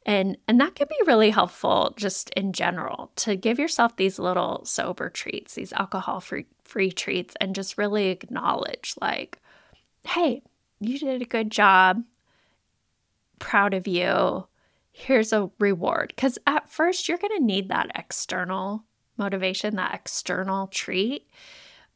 And, 0.04 0.38
and 0.48 0.58
that 0.60 0.74
can 0.74 0.88
be 0.88 1.06
really 1.06 1.30
helpful 1.30 1.92
just 1.96 2.30
in 2.30 2.52
general 2.52 3.12
to 3.16 3.36
give 3.36 3.58
yourself 3.58 3.96
these 3.96 4.18
little 4.18 4.64
sober 4.64 5.10
treats, 5.10 5.54
these 5.54 5.72
alcohol 5.72 6.20
free, 6.20 6.46
free 6.64 6.90
treats, 6.90 7.36
and 7.40 7.54
just 7.54 7.76
really 7.76 8.08
acknowledge, 8.08 8.94
like, 9.00 9.38
hey, 10.04 10.42
you 10.80 10.98
did 10.98 11.20
a 11.20 11.26
good 11.26 11.50
job. 11.50 12.02
Proud 13.38 13.74
of 13.74 13.86
you. 13.86 14.46
Here's 14.92 15.32
a 15.32 15.50
reward. 15.58 16.12
Because 16.16 16.38
at 16.46 16.70
first, 16.70 17.08
you're 17.08 17.18
going 17.18 17.36
to 17.36 17.44
need 17.44 17.68
that 17.68 17.90
external 17.94 18.84
motivation, 19.18 19.76
that 19.76 19.94
external 19.94 20.68
treat, 20.68 21.28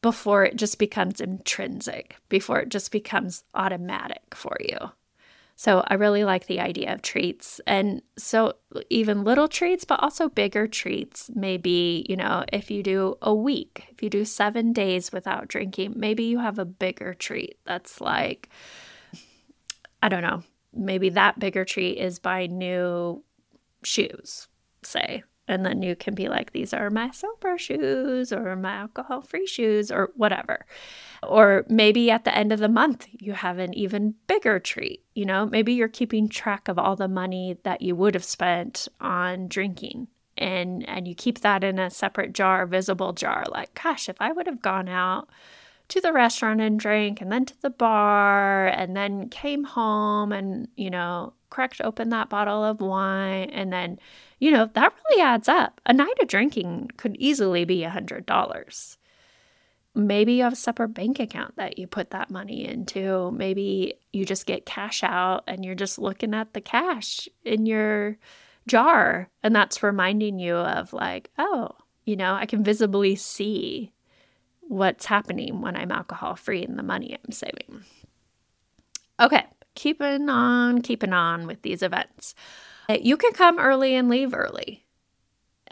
before 0.01 0.43
it 0.43 0.57
just 0.57 0.79
becomes 0.79 1.21
intrinsic, 1.21 2.17
before 2.29 2.59
it 2.59 2.69
just 2.69 2.91
becomes 2.91 3.43
automatic 3.55 4.35
for 4.35 4.57
you. 4.59 4.77
So 5.55 5.83
I 5.87 5.93
really 5.93 6.23
like 6.23 6.47
the 6.47 6.59
idea 6.59 6.93
of 6.93 7.01
treats. 7.01 7.61
And 7.67 8.01
so 8.17 8.55
even 8.89 9.23
little 9.23 9.47
treats, 9.47 9.85
but 9.85 10.01
also 10.01 10.27
bigger 10.27 10.67
treats. 10.67 11.29
Maybe, 11.33 12.05
you 12.09 12.17
know, 12.17 12.43
if 12.51 12.71
you 12.71 12.81
do 12.83 13.15
a 13.21 13.33
week, 13.33 13.85
if 13.91 14.01
you 14.01 14.09
do 14.09 14.25
seven 14.25 14.73
days 14.73 15.11
without 15.11 15.47
drinking, 15.47 15.93
maybe 15.95 16.23
you 16.23 16.39
have 16.39 16.59
a 16.59 16.65
bigger 16.65 17.13
treat 17.13 17.57
that's 17.65 18.01
like, 18.01 18.49
I 20.01 20.09
don't 20.09 20.23
know, 20.23 20.43
maybe 20.73 21.09
that 21.09 21.39
bigger 21.39 21.63
treat 21.63 21.97
is 21.97 22.19
buy 22.19 22.47
new 22.47 23.23
shoes, 23.83 24.47
say, 24.81 25.23
and 25.53 25.65
then 25.65 25.81
you 25.81 25.95
can 25.95 26.15
be 26.15 26.27
like, 26.27 26.51
these 26.51 26.73
are 26.73 26.89
my 26.89 27.11
sober 27.11 27.57
shoes 27.57 28.33
or 28.33 28.55
my 28.55 28.73
alcohol 28.73 29.21
free 29.21 29.45
shoes 29.45 29.91
or 29.91 30.11
whatever. 30.15 30.65
Or 31.21 31.65
maybe 31.69 32.09
at 32.09 32.25
the 32.25 32.35
end 32.35 32.51
of 32.51 32.59
the 32.59 32.67
month, 32.67 33.07
you 33.11 33.33
have 33.33 33.59
an 33.59 33.73
even 33.73 34.15
bigger 34.27 34.59
treat. 34.59 35.03
You 35.13 35.25
know, 35.25 35.45
maybe 35.45 35.73
you're 35.73 35.87
keeping 35.87 36.27
track 36.27 36.67
of 36.67 36.79
all 36.79 36.95
the 36.95 37.07
money 37.07 37.57
that 37.63 37.81
you 37.81 37.95
would 37.95 38.15
have 38.15 38.23
spent 38.23 38.87
on 38.99 39.47
drinking 39.47 40.07
and 40.37 40.87
and 40.89 41.07
you 41.07 41.13
keep 41.13 41.41
that 41.41 41.63
in 41.63 41.77
a 41.77 41.89
separate 41.89 42.33
jar, 42.33 42.65
visible 42.65 43.13
jar. 43.13 43.45
Like, 43.49 43.79
gosh, 43.81 44.09
if 44.09 44.15
I 44.19 44.31
would 44.31 44.47
have 44.47 44.61
gone 44.61 44.89
out 44.89 45.29
to 45.89 46.01
the 46.01 46.13
restaurant 46.13 46.61
and 46.61 46.79
drank 46.79 47.21
and 47.21 47.31
then 47.31 47.45
to 47.45 47.61
the 47.61 47.69
bar 47.69 48.67
and 48.67 48.95
then 48.95 49.29
came 49.29 49.63
home 49.63 50.31
and, 50.31 50.67
you 50.75 50.89
know, 50.89 51.33
cracked 51.49 51.81
open 51.81 52.09
that 52.09 52.29
bottle 52.29 52.63
of 52.63 52.81
wine 52.81 53.49
and 53.51 53.71
then 53.71 53.99
you 54.43 54.51
know, 54.51 54.69
that 54.73 54.93
really 55.09 55.21
adds 55.21 55.47
up. 55.47 55.79
A 55.85 55.93
night 55.93 56.19
of 56.19 56.27
drinking 56.27 56.91
could 56.97 57.15
easily 57.17 57.63
be 57.63 57.85
a 57.85 57.89
$100. 57.89 58.97
Maybe 59.95 60.33
you 60.33 60.43
have 60.43 60.51
a 60.51 60.57
separate 60.57 60.89
bank 60.89 61.17
account 61.17 61.55
that 61.55 61.79
you 61.79 61.87
put 61.87 62.09
that 62.09 62.29
money 62.29 62.67
into. 62.67 63.31
Maybe 63.31 63.93
you 64.11 64.25
just 64.25 64.45
get 64.45 64.65
cash 64.65 65.01
out 65.01 65.45
and 65.47 65.63
you're 65.63 65.75
just 65.75 65.97
looking 65.97 66.33
at 66.33 66.51
the 66.51 66.59
cash 66.59 67.29
in 67.45 67.65
your 67.65 68.17
jar. 68.67 69.29
And 69.43 69.55
that's 69.55 69.81
reminding 69.81 70.39
you 70.39 70.55
of, 70.57 70.91
like, 70.91 71.29
oh, 71.37 71.69
you 72.03 72.17
know, 72.17 72.33
I 72.33 72.45
can 72.45 72.65
visibly 72.65 73.15
see 73.15 73.93
what's 74.67 75.05
happening 75.05 75.61
when 75.61 75.75
I'm 75.75 75.91
alcohol 75.91 76.35
free 76.35 76.63
and 76.63 76.77
the 76.77 76.83
money 76.83 77.17
I'm 77.23 77.31
saving. 77.31 77.83
Okay, 79.19 79.45
keeping 79.75 80.29
on, 80.29 80.81
keeping 80.81 81.13
on 81.13 81.47
with 81.47 81.61
these 81.61 81.83
events. 81.83 82.35
You 82.89 83.17
can 83.17 83.31
come 83.33 83.59
early 83.59 83.95
and 83.95 84.09
leave 84.09 84.33
early. 84.33 84.83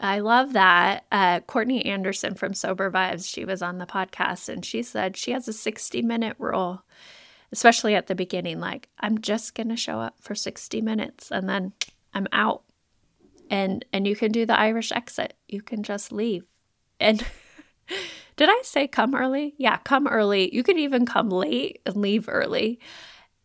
I 0.00 0.18
love 0.18 0.54
that. 0.54 1.04
Uh, 1.12 1.40
Courtney 1.40 1.84
Anderson 1.84 2.34
from 2.34 2.54
Sober 2.54 2.90
Vibes, 2.90 3.32
she 3.32 3.44
was 3.44 3.62
on 3.62 3.78
the 3.78 3.86
podcast 3.86 4.48
and 4.48 4.64
she 4.64 4.82
said 4.82 5.16
she 5.16 5.30
has 5.32 5.46
a 5.46 5.52
60 5.52 6.02
minute 6.02 6.36
rule, 6.38 6.82
especially 7.52 7.94
at 7.94 8.08
the 8.08 8.14
beginning. 8.14 8.58
Like, 8.58 8.88
I'm 8.98 9.20
just 9.20 9.54
going 9.54 9.68
to 9.68 9.76
show 9.76 10.00
up 10.00 10.16
for 10.20 10.34
60 10.34 10.80
minutes 10.80 11.30
and 11.30 11.48
then 11.48 11.72
I'm 12.14 12.26
out. 12.32 12.62
And, 13.50 13.84
and 13.92 14.06
you 14.06 14.16
can 14.16 14.32
do 14.32 14.46
the 14.46 14.58
Irish 14.58 14.92
exit. 14.92 15.34
You 15.46 15.62
can 15.62 15.82
just 15.82 16.10
leave. 16.10 16.46
And 16.98 17.24
did 18.36 18.48
I 18.50 18.60
say 18.62 18.88
come 18.88 19.14
early? 19.14 19.54
Yeah, 19.58 19.78
come 19.78 20.06
early. 20.06 20.54
You 20.54 20.62
can 20.62 20.78
even 20.78 21.06
come 21.06 21.30
late 21.30 21.80
and 21.86 21.96
leave 21.96 22.28
early. 22.28 22.80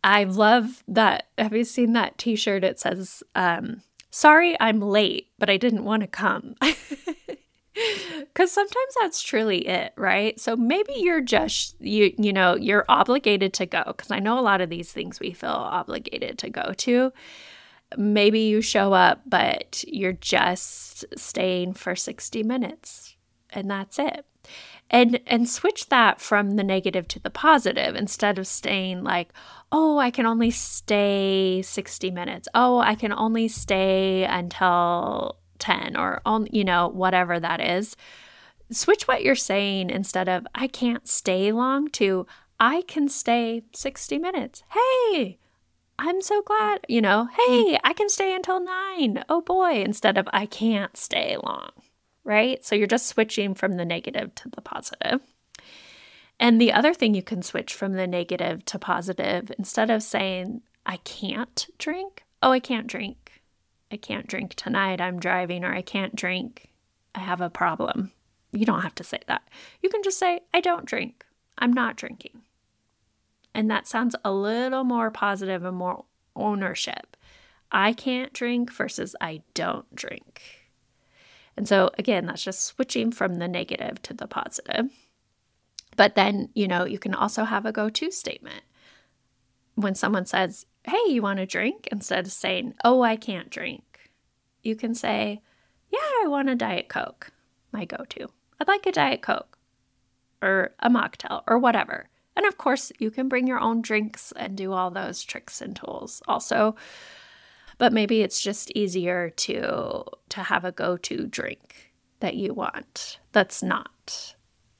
I 0.02 0.24
love 0.24 0.82
that. 0.88 1.28
Have 1.36 1.54
you 1.54 1.64
seen 1.64 1.92
that 1.92 2.18
t 2.18 2.36
shirt? 2.36 2.64
It 2.64 2.78
says, 2.78 3.22
um, 3.34 3.82
Sorry, 4.10 4.56
I'm 4.58 4.80
late, 4.80 5.28
but 5.38 5.50
I 5.50 5.58
didn't 5.58 5.84
want 5.84 6.02
to 6.02 6.08
come. 6.08 6.54
Cuz 8.34 8.50
sometimes 8.50 8.94
that's 9.00 9.22
truly 9.22 9.68
it, 9.68 9.92
right? 9.96 10.40
So 10.40 10.56
maybe 10.56 10.94
you're 10.96 11.20
just 11.20 11.76
you 11.80 12.12
you 12.18 12.32
know, 12.32 12.56
you're 12.56 12.84
obligated 12.88 13.52
to 13.54 13.66
go 13.66 13.84
cuz 13.96 14.10
I 14.10 14.18
know 14.18 14.38
a 14.38 14.40
lot 14.40 14.60
of 14.60 14.70
these 14.70 14.92
things 14.92 15.20
we 15.20 15.32
feel 15.32 15.50
obligated 15.50 16.38
to 16.38 16.50
go 16.50 16.72
to. 16.78 17.12
Maybe 17.96 18.40
you 18.40 18.60
show 18.60 18.94
up 18.94 19.22
but 19.26 19.84
you're 19.86 20.12
just 20.12 21.04
staying 21.16 21.74
for 21.74 21.94
60 21.94 22.42
minutes 22.42 23.16
and 23.50 23.70
that's 23.70 23.98
it 23.98 24.26
and 24.90 25.20
and 25.26 25.48
switch 25.48 25.88
that 25.88 26.20
from 26.20 26.52
the 26.52 26.64
negative 26.64 27.06
to 27.08 27.20
the 27.20 27.30
positive 27.30 27.94
instead 27.94 28.38
of 28.38 28.46
staying 28.46 29.02
like 29.04 29.32
oh 29.70 29.98
i 29.98 30.10
can 30.10 30.26
only 30.26 30.50
stay 30.50 31.62
60 31.62 32.10
minutes. 32.10 32.48
Oh 32.54 32.78
i 32.78 32.94
can 32.94 33.12
only 33.12 33.48
stay 33.48 34.24
until 34.24 35.36
10 35.58 35.96
or 35.96 36.20
on 36.24 36.46
you 36.52 36.64
know 36.64 36.88
whatever 36.88 37.38
that 37.40 37.60
is. 37.60 37.96
Switch 38.70 39.08
what 39.08 39.22
you're 39.22 39.34
saying 39.34 39.90
instead 39.90 40.28
of 40.28 40.46
i 40.54 40.66
can't 40.66 41.08
stay 41.08 41.52
long 41.52 41.88
to 41.90 42.26
i 42.60 42.82
can 42.82 43.08
stay 43.08 43.62
60 43.74 44.18
minutes. 44.18 44.62
Hey 44.70 45.38
i'm 46.00 46.22
so 46.22 46.42
glad 46.42 46.78
you 46.88 47.00
know 47.00 47.28
mm. 47.32 47.34
hey 47.34 47.78
i 47.82 47.92
can 47.92 48.08
stay 48.08 48.32
until 48.32 48.60
9 48.60 49.24
oh 49.28 49.40
boy 49.40 49.82
instead 49.82 50.16
of 50.16 50.28
i 50.32 50.46
can't 50.46 50.96
stay 50.96 51.36
long 51.42 51.70
right? 52.28 52.62
So 52.64 52.74
you're 52.74 52.86
just 52.86 53.06
switching 53.06 53.54
from 53.54 53.72
the 53.72 53.86
negative 53.86 54.34
to 54.36 54.50
the 54.50 54.60
positive. 54.60 55.20
And 56.38 56.60
the 56.60 56.72
other 56.72 56.92
thing 56.92 57.14
you 57.14 57.22
can 57.22 57.42
switch 57.42 57.74
from 57.74 57.94
the 57.94 58.06
negative 58.06 58.64
to 58.66 58.78
positive, 58.78 59.50
instead 59.58 59.90
of 59.90 60.02
saying, 60.02 60.60
I 60.84 60.98
can't 60.98 61.66
drink, 61.78 62.22
oh, 62.42 62.52
I 62.52 62.60
can't 62.60 62.86
drink. 62.86 63.42
I 63.90 63.96
can't 63.96 64.26
drink 64.26 64.54
tonight. 64.54 65.00
I'm 65.00 65.18
driving, 65.18 65.64
or 65.64 65.74
I 65.74 65.80
can't 65.80 66.14
drink. 66.14 66.68
I 67.14 67.20
have 67.20 67.40
a 67.40 67.50
problem. 67.50 68.12
You 68.52 68.66
don't 68.66 68.82
have 68.82 68.94
to 68.96 69.04
say 69.04 69.20
that. 69.26 69.42
You 69.82 69.88
can 69.88 70.02
just 70.02 70.18
say, 70.18 70.40
I 70.52 70.60
don't 70.60 70.84
drink. 70.84 71.24
I'm 71.56 71.72
not 71.72 71.96
drinking. 71.96 72.42
And 73.54 73.70
that 73.70 73.88
sounds 73.88 74.14
a 74.22 74.30
little 74.30 74.84
more 74.84 75.10
positive 75.10 75.64
and 75.64 75.76
more 75.76 76.04
ownership. 76.36 77.16
I 77.72 77.94
can't 77.94 78.34
drink 78.34 78.70
versus 78.70 79.16
I 79.20 79.40
don't 79.54 79.92
drink. 79.94 80.57
And 81.58 81.66
so, 81.66 81.90
again, 81.98 82.26
that's 82.26 82.44
just 82.44 82.62
switching 82.62 83.10
from 83.10 83.34
the 83.34 83.48
negative 83.48 84.00
to 84.02 84.14
the 84.14 84.28
positive. 84.28 84.90
But 85.96 86.14
then, 86.14 86.50
you 86.54 86.68
know, 86.68 86.84
you 86.84 87.00
can 87.00 87.16
also 87.16 87.42
have 87.42 87.66
a 87.66 87.72
go 87.72 87.90
to 87.90 88.12
statement. 88.12 88.62
When 89.74 89.96
someone 89.96 90.24
says, 90.24 90.66
Hey, 90.84 91.02
you 91.08 91.20
want 91.20 91.40
a 91.40 91.46
drink? 91.46 91.88
Instead 91.90 92.26
of 92.26 92.32
saying, 92.32 92.74
Oh, 92.84 93.02
I 93.02 93.16
can't 93.16 93.50
drink, 93.50 94.12
you 94.62 94.76
can 94.76 94.94
say, 94.94 95.42
Yeah, 95.90 95.98
I 96.22 96.28
want 96.28 96.48
a 96.48 96.54
Diet 96.54 96.88
Coke, 96.88 97.32
my 97.72 97.84
go 97.84 98.04
to. 98.10 98.28
I'd 98.60 98.68
like 98.68 98.86
a 98.86 98.92
Diet 98.92 99.22
Coke 99.22 99.58
or 100.40 100.76
a 100.78 100.88
mocktail 100.88 101.42
or 101.48 101.58
whatever. 101.58 102.08
And 102.36 102.46
of 102.46 102.56
course, 102.56 102.92
you 103.00 103.10
can 103.10 103.28
bring 103.28 103.48
your 103.48 103.58
own 103.58 103.82
drinks 103.82 104.32
and 104.36 104.56
do 104.56 104.72
all 104.72 104.92
those 104.92 105.24
tricks 105.24 105.60
and 105.60 105.74
tools 105.74 106.22
also. 106.28 106.76
But 107.78 107.92
maybe 107.92 108.22
it's 108.22 108.40
just 108.40 108.70
easier 108.72 109.30
to 109.30 110.04
to 110.30 110.42
have 110.42 110.64
a 110.64 110.72
go-to 110.72 111.26
drink 111.26 111.92
that 112.20 112.34
you 112.34 112.52
want 112.52 113.20
that's 113.32 113.62
not 113.62 114.34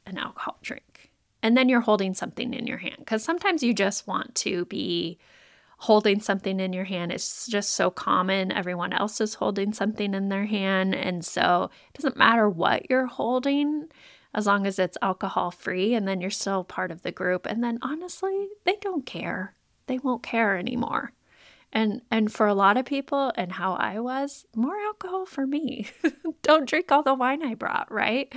an 0.04 0.18
alcohol 0.18 0.58
drink. 0.62 1.12
And 1.42 1.56
then 1.56 1.68
you're 1.68 1.80
holding 1.80 2.14
something 2.14 2.52
in 2.52 2.66
your 2.66 2.78
hand 2.78 3.06
cuz 3.06 3.22
sometimes 3.22 3.62
you 3.62 3.72
just 3.72 4.06
want 4.06 4.34
to 4.37 4.64
be 4.66 5.18
holding 5.78 6.20
something 6.20 6.58
in 6.58 6.72
your 6.72 6.84
hand 6.84 7.12
is 7.12 7.46
just 7.46 7.74
so 7.74 7.88
common. 7.90 8.50
Everyone 8.50 8.92
else 8.92 9.20
is 9.20 9.34
holding 9.34 9.72
something 9.72 10.12
in 10.12 10.28
their 10.28 10.46
hand. 10.46 10.94
And 10.94 11.24
so 11.24 11.70
it 11.94 11.98
doesn't 11.98 12.16
matter 12.16 12.48
what 12.48 12.90
you're 12.90 13.06
holding 13.06 13.87
as 14.34 14.46
long 14.46 14.66
as 14.66 14.78
it's 14.78 14.98
alcohol 15.00 15.52
free 15.52 15.94
and 15.94 16.06
then 16.06 16.20
you're 16.20 16.30
still 16.30 16.64
part 16.64 16.90
of 16.90 17.02
the 17.02 17.12
group. 17.12 17.46
And 17.46 17.62
then 17.62 17.78
honestly, 17.80 18.48
they 18.64 18.76
don't 18.80 19.06
care. 19.06 19.54
They 19.87 19.98
won't 19.98 20.22
care 20.22 20.56
anymore. 20.56 21.12
And 21.72 22.00
and 22.11 22.33
for 22.33 22.46
a 22.46 22.54
lot 22.54 22.76
of 22.76 22.87
people 22.87 23.33
and 23.37 23.52
how 23.52 23.74
I 23.74 24.00
was, 24.00 24.46
more 24.57 24.76
alcohol 24.87 25.26
for 25.26 25.46
me. 25.46 25.88
don't 26.42 26.68
drink 26.68 26.90
all 26.90 27.02
the 27.02 27.14
wine 27.14 27.42
I 27.42 27.54
brought, 27.54 27.90
right? 27.92 28.33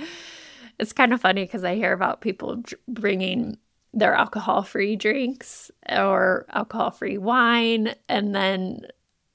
It's 0.78 0.92
kind 0.92 1.12
of 1.12 1.20
funny 1.20 1.44
because 1.44 1.64
I 1.64 1.74
hear 1.74 1.92
about 1.92 2.20
people 2.20 2.62
bringing 2.88 3.58
their 3.94 4.14
alcohol 4.14 4.62
free 4.62 4.96
drinks 4.96 5.70
or 5.88 6.46
alcohol 6.50 6.90
free 6.90 7.18
wine, 7.18 7.94
and 8.08 8.34
then 8.34 8.86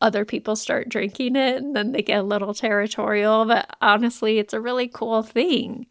other 0.02 0.26
people 0.26 0.56
start 0.56 0.90
drinking 0.90 1.36
it, 1.36 1.58
and 1.58 1.76
then 1.76 1.92
they 1.92 2.02
get 2.04 2.20
a 2.20 2.24
little 2.24 2.54
territorial. 2.54 3.46
But 3.46 3.76
honestly, 3.82 4.40
it's 4.40 4.54
a 4.54 4.62
really 4.62 4.88
cool 4.88 5.24
thing 5.24 5.88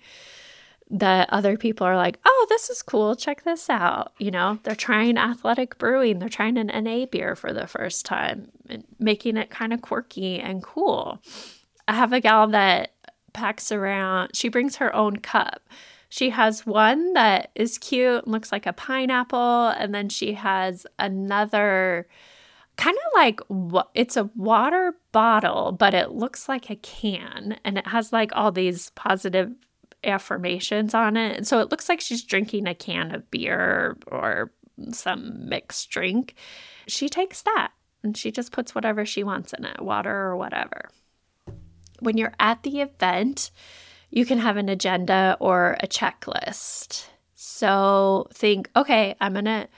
that 0.89 1.29
other 1.33 1.57
people 1.57 1.87
are 1.87 1.97
like, 1.97 2.19
oh, 2.25 2.47
this 2.49 2.71
is 2.71 2.83
cool. 2.83 3.17
Check 3.17 3.43
this 3.43 3.69
out. 3.69 4.13
You 4.19 4.31
know, 4.31 4.61
they're 4.63 4.77
trying 4.77 5.19
athletic 5.19 5.79
brewing, 5.79 6.19
they're 6.19 6.29
trying 6.29 6.57
an 6.59 6.69
NA 6.85 7.07
beer 7.07 7.35
for 7.35 7.53
the 7.53 7.67
first 7.67 8.07
time, 8.07 8.51
making 8.99 9.37
it 9.37 9.51
kind 9.51 9.73
of 9.73 9.83
quirky 9.83 10.39
and 10.39 10.63
cool. 10.63 11.21
I 11.89 11.95
have 11.95 12.13
a 12.13 12.21
gal 12.21 12.49
that 12.49 12.93
packs 13.33 13.71
around, 13.71 14.31
she 14.35 14.49
brings 14.49 14.77
her 14.77 14.95
own 14.95 15.17
cup. 15.17 15.69
She 16.09 16.31
has 16.31 16.65
one 16.65 17.13
that 17.15 17.51
is 17.55 17.79
cute 17.79 18.27
looks 18.29 18.53
like 18.53 18.67
a 18.67 18.73
pineapple, 18.73 19.69
and 19.69 19.95
then 19.95 20.09
she 20.09 20.35
has 20.35 20.87
another 20.99 22.07
kind 22.77 22.97
of 22.97 23.13
like 23.15 23.41
it's 23.95 24.17
a 24.17 24.31
water 24.37 24.95
bottle, 25.13 25.73
but 25.73 25.95
it 25.95 26.13
looks 26.13 26.49
like 26.49 26.71
a 26.71 26.77
can, 26.77 27.59
and 27.65 27.77
it 27.77 27.89
has 27.89 28.13
like 28.13 28.31
all 28.35 28.53
these 28.53 28.91
positive 28.91 29.53
affirmations 30.05 30.95
on 30.95 31.17
it. 31.17 31.37
And 31.37 31.47
so 31.47 31.61
it 31.61 31.71
looks 31.71 31.89
like 31.89 32.01
she's 32.01 32.25
drinking 32.25 32.67
a 32.67 32.75
can 32.75 33.15
of 33.15 33.31
beer 33.31 33.97
or 34.07 34.53
some 34.93 35.49
mixed 35.49 35.91
drink. 35.91 36.35
She 36.87 37.09
takes 37.09 37.43
that 37.43 37.73
and 38.03 38.17
she 38.17 38.31
just 38.31 38.53
puts 38.53 38.75
whatever 38.75 39.05
she 39.05 39.25
wants 39.25 39.53
in 39.53 39.65
it, 39.65 39.81
water 39.81 40.15
or 40.15 40.37
whatever. 40.37 40.89
When 42.01 42.17
you're 42.17 42.35
at 42.39 42.63
the 42.63 42.81
event, 42.81 43.51
you 44.11 44.25
can 44.27 44.39
have 44.39 44.57
an 44.57 44.69
agenda 44.69 45.37
or 45.41 45.77
a 45.81 45.87
checklist. 45.87 47.07
So 47.35 48.29
think, 48.33 48.71
okay, 48.77 49.17
I'm 49.21 49.33
going 49.33 49.47
to 49.47 49.69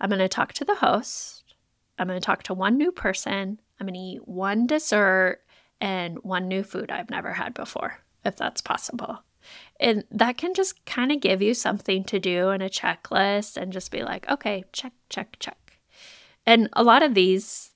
I'm 0.00 0.10
going 0.10 0.18
to 0.18 0.28
talk 0.28 0.52
to 0.54 0.64
the 0.64 0.74
host. 0.74 1.54
I'm 1.98 2.06
going 2.06 2.20
to 2.20 2.24
talk 2.24 2.42
to 2.44 2.54
one 2.54 2.76
new 2.76 2.92
person. 2.92 3.60
I'm 3.80 3.86
going 3.86 3.94
to 3.94 4.00
eat 4.00 4.28
one 4.28 4.66
dessert 4.66 5.40
and 5.80 6.18
one 6.18 6.48
new 6.48 6.62
food 6.62 6.90
I've 6.90 7.10
never 7.10 7.32
had 7.32 7.54
before, 7.54 7.98
if 8.24 8.36
that's 8.36 8.60
possible. 8.60 9.22
And 9.78 10.04
that 10.10 10.38
can 10.38 10.54
just 10.54 10.84
kind 10.86 11.12
of 11.12 11.20
give 11.20 11.42
you 11.42 11.54
something 11.54 12.04
to 12.04 12.18
do 12.18 12.50
in 12.50 12.62
a 12.62 12.68
checklist 12.68 13.56
and 13.56 13.72
just 13.72 13.90
be 13.90 14.02
like, 14.02 14.28
okay, 14.30 14.64
check, 14.72 14.92
check, 15.10 15.36
check. 15.38 15.78
And 16.46 16.68
a 16.72 16.82
lot 16.82 17.02
of 17.02 17.14
these 17.14 17.72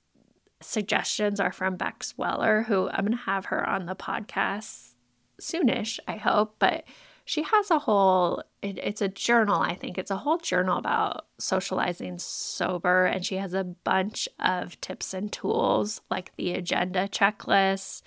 suggestions 0.61 1.39
are 1.39 1.51
from 1.51 1.75
Bex 1.75 2.17
Weller, 2.17 2.63
who 2.63 2.89
I'm 2.89 3.05
going 3.05 3.17
to 3.17 3.23
have 3.23 3.45
her 3.45 3.67
on 3.67 3.85
the 3.85 3.95
podcast 3.95 4.93
soonish, 5.39 5.99
I 6.07 6.17
hope. 6.17 6.55
But 6.59 6.85
she 7.25 7.43
has 7.43 7.69
a 7.69 7.79
whole, 7.79 8.43
it, 8.61 8.79
it's 8.79 9.01
a 9.01 9.07
journal, 9.07 9.61
I 9.61 9.75
think. 9.75 9.97
It's 9.97 10.11
a 10.11 10.17
whole 10.17 10.37
journal 10.37 10.77
about 10.77 11.27
socializing 11.39 12.17
sober. 12.19 13.05
And 13.05 13.25
she 13.25 13.35
has 13.35 13.53
a 13.53 13.63
bunch 13.63 14.27
of 14.39 14.79
tips 14.81 15.13
and 15.13 15.31
tools 15.31 16.01
like 16.09 16.35
the 16.35 16.53
agenda 16.53 17.07
checklist. 17.07 18.01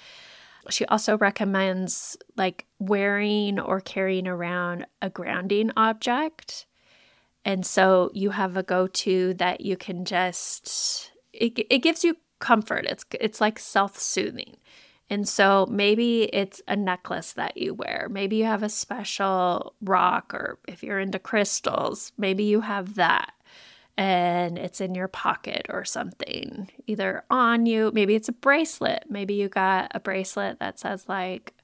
She 0.71 0.85
also 0.87 1.19
recommends 1.19 2.17
like 2.37 2.67
wearing 2.79 3.59
or 3.59 3.81
carrying 3.81 4.27
around 4.27 4.87
a 5.03 5.11
grounding 5.11 5.71
object. 5.77 6.67
And 7.45 7.65
so 7.67 8.11
you 8.15 8.31
have 8.31 8.57
a 8.57 8.63
go 8.63 8.87
to 8.87 9.35
that 9.35 9.61
you 9.61 9.77
can 9.77 10.05
just, 10.05 11.13
it, 11.33 11.59
it 11.71 11.79
gives 11.79 12.05
you 12.05 12.17
comfort. 12.39 12.87
It's, 12.89 13.05
it's 13.21 13.41
like 13.41 13.59
self 13.59 13.99
soothing. 13.99 14.57
And 15.11 15.29
so 15.29 15.67
maybe 15.71 16.25
it's 16.25 16.63
a 16.67 16.77
necklace 16.77 17.35
that 17.35 17.57
you 17.59 17.75
wear. 17.75 18.09
Maybe 18.11 18.37
you 18.37 18.45
have 18.45 18.63
a 18.63 18.71
special 18.71 19.75
rock, 19.83 20.33
or 20.33 20.59
if 20.67 20.83
you're 20.83 20.99
into 20.99 21.19
crystals, 21.19 22.13
maybe 22.17 22.45
you 22.45 22.63
have 22.63 22.95
that 22.95 23.35
and 23.97 24.59
it's 24.59 24.81
in 24.81 24.95
your 24.95 25.09
pocket 25.09 25.67
or 25.69 25.85
something, 25.85 26.71
either 26.87 27.25
on 27.31 27.67
you. 27.67 27.91
Maybe 27.95 28.15
it's 28.15 28.29
a 28.29 28.33
bracelet. 28.33 29.05
Maybe 29.09 29.35
you 29.35 29.49
got 29.49 29.93
a 29.95 30.01
bracelet 30.01 30.59
that 30.59 30.79
says, 30.81 31.09
like, 31.09 31.55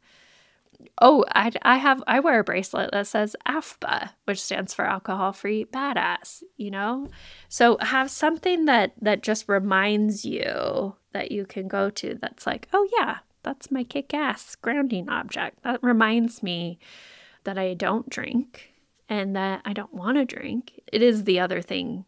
oh, 1.00 1.24
I, 1.34 1.50
I 1.62 1.76
have, 1.76 2.02
I 2.06 2.20
wear 2.20 2.40
a 2.40 2.44
bracelet 2.44 2.90
that 2.92 3.06
says 3.06 3.36
AFBA, 3.46 4.10
which 4.24 4.40
stands 4.40 4.72
for 4.72 4.84
alcohol 4.84 5.32
free 5.32 5.64
badass, 5.64 6.42
you 6.56 6.70
know? 6.70 7.08
So 7.48 7.76
have 7.80 8.10
something 8.10 8.66
that, 8.66 8.92
that 9.00 9.22
just 9.22 9.48
reminds 9.48 10.24
you 10.24 10.94
that 11.12 11.32
you 11.32 11.44
can 11.46 11.68
go 11.68 11.90
to 11.90 12.16
that's 12.20 12.46
like, 12.46 12.68
oh, 12.72 12.88
yeah, 12.96 13.18
that's 13.42 13.70
my 13.70 13.84
kick 13.84 14.14
ass 14.14 14.54
grounding 14.56 15.08
object. 15.08 15.62
That 15.64 15.82
reminds 15.82 16.42
me 16.42 16.78
that 17.44 17.58
I 17.58 17.74
don't 17.74 18.08
drink 18.08 18.72
and 19.08 19.34
that 19.34 19.62
I 19.64 19.72
don't 19.72 19.94
want 19.94 20.18
to 20.18 20.24
drink. 20.24 20.80
It 20.92 21.02
is 21.02 21.24
the 21.24 21.40
other 21.40 21.62
thing. 21.62 22.04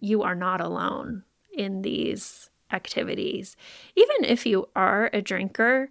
You 0.00 0.22
are 0.22 0.34
not 0.34 0.60
alone 0.60 1.24
in 1.56 1.82
these 1.82 2.50
activities. 2.72 3.56
Even 3.94 4.24
if 4.24 4.46
you 4.46 4.68
are 4.74 5.10
a 5.12 5.22
drinker, 5.22 5.90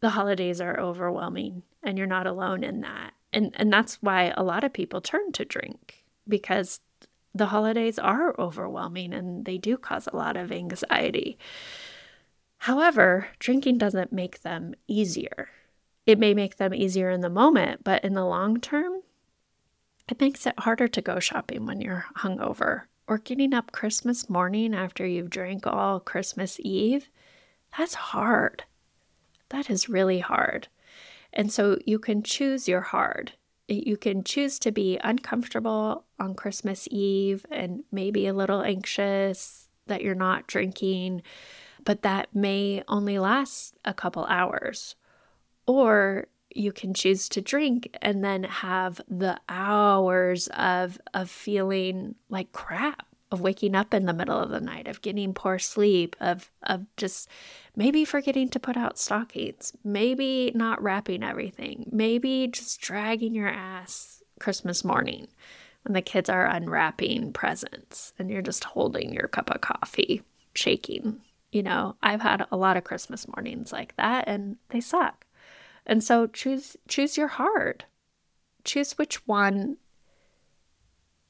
the 0.00 0.10
holidays 0.10 0.60
are 0.60 0.78
overwhelming 0.78 1.62
and 1.82 1.96
you're 1.96 2.06
not 2.06 2.26
alone 2.26 2.64
in 2.64 2.80
that. 2.80 3.12
And 3.32 3.52
and 3.54 3.72
that's 3.72 4.02
why 4.02 4.32
a 4.36 4.42
lot 4.42 4.64
of 4.64 4.72
people 4.72 5.00
turn 5.00 5.32
to 5.32 5.44
drink 5.44 6.04
because 6.28 6.80
the 7.34 7.46
holidays 7.46 7.98
are 7.98 8.38
overwhelming 8.38 9.14
and 9.14 9.44
they 9.44 9.56
do 9.56 9.76
cause 9.78 10.06
a 10.06 10.16
lot 10.16 10.36
of 10.36 10.52
anxiety. 10.52 11.38
However, 12.58 13.28
drinking 13.38 13.78
doesn't 13.78 14.12
make 14.12 14.42
them 14.42 14.74
easier. 14.86 15.48
It 16.04 16.18
may 16.18 16.34
make 16.34 16.56
them 16.56 16.74
easier 16.74 17.10
in 17.10 17.20
the 17.20 17.30
moment, 17.30 17.84
but 17.84 18.04
in 18.04 18.14
the 18.14 18.24
long 18.24 18.60
term, 18.60 19.02
it 20.08 20.20
makes 20.20 20.46
it 20.46 20.58
harder 20.58 20.88
to 20.88 21.00
go 21.00 21.18
shopping 21.20 21.64
when 21.64 21.80
you're 21.80 22.06
hungover 22.18 22.82
or 23.06 23.18
getting 23.18 23.52
up 23.54 23.72
Christmas 23.72 24.28
morning 24.28 24.74
after 24.74 25.06
you've 25.06 25.30
drank 25.30 25.66
all 25.66 26.00
Christmas 26.00 26.58
Eve. 26.60 27.08
That's 27.76 27.94
hard. 27.94 28.64
That 29.50 29.70
is 29.70 29.88
really 29.88 30.20
hard. 30.20 30.68
And 31.32 31.52
so 31.52 31.78
you 31.86 31.98
can 31.98 32.22
choose 32.22 32.68
your 32.68 32.80
hard. 32.82 33.32
You 33.68 33.96
can 33.96 34.22
choose 34.24 34.58
to 34.60 34.70
be 34.70 34.98
uncomfortable 35.02 36.04
on 36.18 36.34
Christmas 36.34 36.86
Eve 36.90 37.46
and 37.50 37.84
maybe 37.90 38.26
a 38.26 38.34
little 38.34 38.62
anxious 38.62 39.68
that 39.86 40.02
you're 40.02 40.14
not 40.14 40.46
drinking 40.46 41.22
but 41.84 42.02
that 42.02 42.34
may 42.34 42.82
only 42.88 43.18
last 43.18 43.76
a 43.84 43.94
couple 43.94 44.24
hours. 44.26 44.94
Or 45.66 46.26
you 46.56 46.72
can 46.72 46.94
choose 46.94 47.28
to 47.28 47.40
drink 47.40 47.96
and 48.00 48.24
then 48.24 48.44
have 48.44 49.00
the 49.08 49.38
hours 49.48 50.48
of 50.48 50.98
of 51.14 51.30
feeling 51.30 52.14
like 52.28 52.52
crap 52.52 53.06
of 53.30 53.40
waking 53.40 53.74
up 53.74 53.94
in 53.94 54.04
the 54.04 54.12
middle 54.12 54.38
of 54.38 54.50
the 54.50 54.60
night 54.60 54.86
of 54.86 55.00
getting 55.02 55.32
poor 55.32 55.58
sleep 55.58 56.14
of 56.20 56.50
of 56.62 56.84
just 56.96 57.28
maybe 57.74 58.04
forgetting 58.04 58.48
to 58.48 58.60
put 58.60 58.76
out 58.76 58.98
stockings 58.98 59.72
maybe 59.84 60.52
not 60.54 60.82
wrapping 60.82 61.22
everything 61.22 61.88
maybe 61.90 62.46
just 62.46 62.80
dragging 62.80 63.34
your 63.34 63.48
ass 63.48 64.22
christmas 64.38 64.84
morning 64.84 65.28
when 65.84 65.94
the 65.94 66.02
kids 66.02 66.28
are 66.28 66.46
unwrapping 66.46 67.32
presents 67.32 68.12
and 68.18 68.30
you're 68.30 68.42
just 68.42 68.64
holding 68.64 69.12
your 69.12 69.28
cup 69.28 69.50
of 69.50 69.60
coffee 69.60 70.22
shaking 70.54 71.20
You 71.52 71.62
know, 71.62 71.96
I've 72.02 72.22
had 72.22 72.46
a 72.50 72.56
lot 72.56 72.76
of 72.78 72.84
Christmas 72.84 73.28
mornings 73.28 73.72
like 73.72 73.94
that 73.96 74.24
and 74.26 74.56
they 74.70 74.80
suck. 74.80 75.26
And 75.86 76.02
so 76.02 76.26
choose 76.26 76.76
choose 76.88 77.16
your 77.16 77.28
heart. 77.28 77.84
Choose 78.64 78.92
which 78.92 79.26
one 79.26 79.78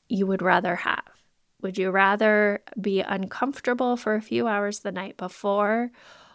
you 0.09 0.27
would 0.27 0.43
rather 0.43 0.77
have. 0.77 1.05
Would 1.63 1.79
you 1.79 1.91
rather 1.91 2.63
be 2.81 3.01
uncomfortable 3.01 3.97
for 3.97 4.15
a 4.15 4.23
few 4.23 4.47
hours 4.47 4.81
the 4.81 4.93
night 4.93 5.17
before 5.17 5.91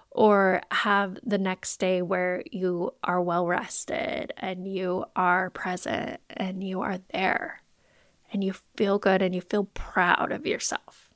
or 0.09 0.61
have 0.71 1.19
the 1.23 1.37
next 1.37 1.77
day 1.77 2.01
where 2.01 2.41
you 2.51 2.93
are 3.03 3.21
well 3.21 3.45
rested 3.45 4.33
and 4.37 4.67
you 4.67 5.05
are 5.15 5.49
present 5.51 6.21
and 6.29 6.63
you 6.63 6.81
are 6.81 6.99
there 7.13 7.61
and 8.33 8.43
you 8.43 8.53
feel 8.75 8.97
good 8.97 9.21
and 9.21 9.35
you 9.35 9.41
feel 9.41 9.65
proud 9.65 10.31
of 10.31 10.47
yourself? 10.47 11.09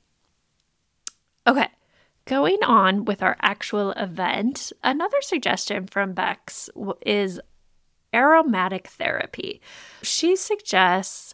Okay, 1.47 1.67
going 2.25 2.59
on 2.63 3.05
with 3.05 3.23
our 3.23 3.37
actual 3.41 3.91
event, 3.91 4.71
another 4.83 5.21
suggestion 5.21 5.87
from 5.87 6.13
Bex 6.13 6.69
is 7.05 7.39
aromatic 8.13 8.87
therapy. 8.87 9.61
She 10.01 10.35
suggests 10.35 11.33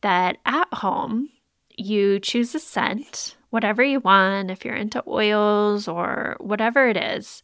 that 0.00 0.38
at 0.44 0.72
home, 0.72 1.30
you 1.76 2.18
choose 2.20 2.54
a 2.54 2.60
scent, 2.60 3.36
whatever 3.50 3.82
you 3.82 4.00
want, 4.00 4.50
if 4.50 4.64
you're 4.64 4.74
into 4.74 5.02
oils 5.06 5.88
or 5.88 6.36
whatever 6.40 6.88
it 6.88 6.96
is. 6.96 7.42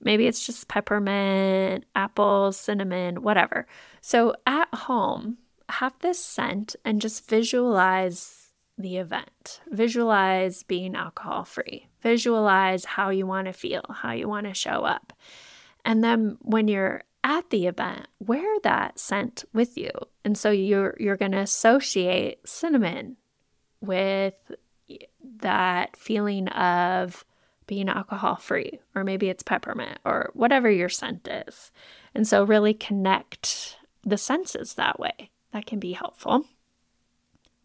Maybe 0.00 0.26
it's 0.26 0.44
just 0.44 0.68
peppermint, 0.68 1.84
apple, 1.94 2.52
cinnamon, 2.52 3.22
whatever. 3.22 3.66
So 4.00 4.34
at 4.46 4.68
home, 4.74 5.38
have 5.68 5.94
this 6.00 6.22
scent 6.22 6.76
and 6.84 7.00
just 7.00 7.28
visualize 7.28 8.52
the 8.78 8.98
event. 8.98 9.60
Visualize 9.70 10.62
being 10.62 10.94
alcohol 10.94 11.44
free. 11.44 11.88
Visualize 12.06 12.84
how 12.84 13.10
you 13.10 13.26
want 13.26 13.48
to 13.48 13.52
feel, 13.52 13.84
how 13.90 14.12
you 14.12 14.28
want 14.28 14.46
to 14.46 14.54
show 14.54 14.84
up. 14.84 15.12
And 15.84 16.04
then 16.04 16.38
when 16.40 16.68
you're 16.68 17.02
at 17.24 17.50
the 17.50 17.66
event, 17.66 18.06
wear 18.20 18.60
that 18.62 19.00
scent 19.00 19.44
with 19.52 19.76
you. 19.76 19.90
And 20.24 20.38
so 20.38 20.52
you're 20.52 20.94
you're 21.00 21.16
going 21.16 21.32
to 21.32 21.38
associate 21.38 22.48
cinnamon 22.48 23.16
with 23.80 24.34
that 25.38 25.96
feeling 25.96 26.46
of 26.50 27.24
being 27.66 27.88
alcohol 27.88 28.36
free 28.36 28.78
or 28.94 29.02
maybe 29.02 29.28
it's 29.28 29.42
peppermint 29.42 29.98
or 30.04 30.30
whatever 30.32 30.70
your 30.70 30.88
scent 30.88 31.26
is. 31.26 31.72
And 32.14 32.24
so 32.24 32.44
really 32.44 32.72
connect 32.72 33.78
the 34.04 34.16
senses 34.16 34.74
that 34.74 35.00
way. 35.00 35.30
That 35.52 35.66
can 35.66 35.80
be 35.80 35.94
helpful. 35.94 36.44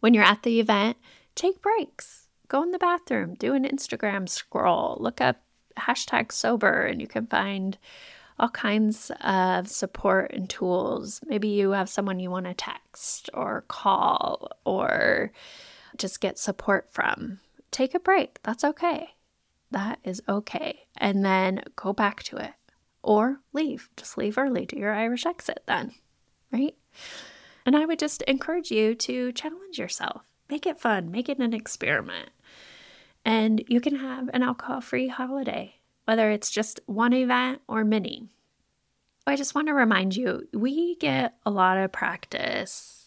When 0.00 0.14
you're 0.14 0.24
at 0.24 0.42
the 0.42 0.58
event, 0.58 0.96
take 1.36 1.62
breaks. 1.62 2.21
Go 2.52 2.62
in 2.62 2.70
the 2.70 2.78
bathroom, 2.78 3.32
do 3.32 3.54
an 3.54 3.64
Instagram 3.64 4.28
scroll, 4.28 4.98
look 5.00 5.22
up 5.22 5.40
hashtag 5.78 6.30
sober, 6.30 6.82
and 6.82 7.00
you 7.00 7.06
can 7.06 7.26
find 7.26 7.78
all 8.38 8.50
kinds 8.50 9.10
of 9.22 9.68
support 9.68 10.32
and 10.34 10.50
tools. 10.50 11.22
Maybe 11.24 11.48
you 11.48 11.70
have 11.70 11.88
someone 11.88 12.20
you 12.20 12.30
want 12.30 12.44
to 12.44 12.52
text 12.52 13.30
or 13.32 13.64
call 13.68 14.50
or 14.66 15.32
just 15.96 16.20
get 16.20 16.38
support 16.38 16.90
from. 16.92 17.40
Take 17.70 17.94
a 17.94 17.98
break. 17.98 18.38
That's 18.42 18.64
okay. 18.64 19.14
That 19.70 19.98
is 20.04 20.22
okay. 20.28 20.80
And 20.98 21.24
then 21.24 21.62
go 21.74 21.94
back 21.94 22.22
to 22.24 22.36
it 22.36 22.52
or 23.02 23.40
leave. 23.54 23.88
Just 23.96 24.18
leave 24.18 24.36
early. 24.36 24.66
Do 24.66 24.78
your 24.78 24.92
Irish 24.92 25.24
exit 25.24 25.62
then, 25.66 25.92
right? 26.52 26.74
And 27.64 27.74
I 27.74 27.86
would 27.86 27.98
just 27.98 28.20
encourage 28.22 28.70
you 28.70 28.94
to 28.96 29.32
challenge 29.32 29.78
yourself. 29.78 30.26
Make 30.52 30.66
it 30.66 30.78
fun, 30.78 31.10
make 31.10 31.30
it 31.30 31.38
an 31.38 31.54
experiment. 31.54 32.28
And 33.24 33.64
you 33.68 33.80
can 33.80 33.96
have 33.96 34.28
an 34.34 34.42
alcohol 34.42 34.82
free 34.82 35.08
holiday, 35.08 35.76
whether 36.04 36.30
it's 36.30 36.50
just 36.50 36.78
one 36.84 37.14
event 37.14 37.62
or 37.68 37.84
many. 37.84 38.28
I 39.26 39.34
just 39.34 39.54
want 39.54 39.68
to 39.68 39.72
remind 39.72 40.14
you 40.14 40.46
we 40.52 40.96
get 40.96 41.38
a 41.46 41.50
lot 41.50 41.78
of 41.78 41.90
practice 41.90 43.06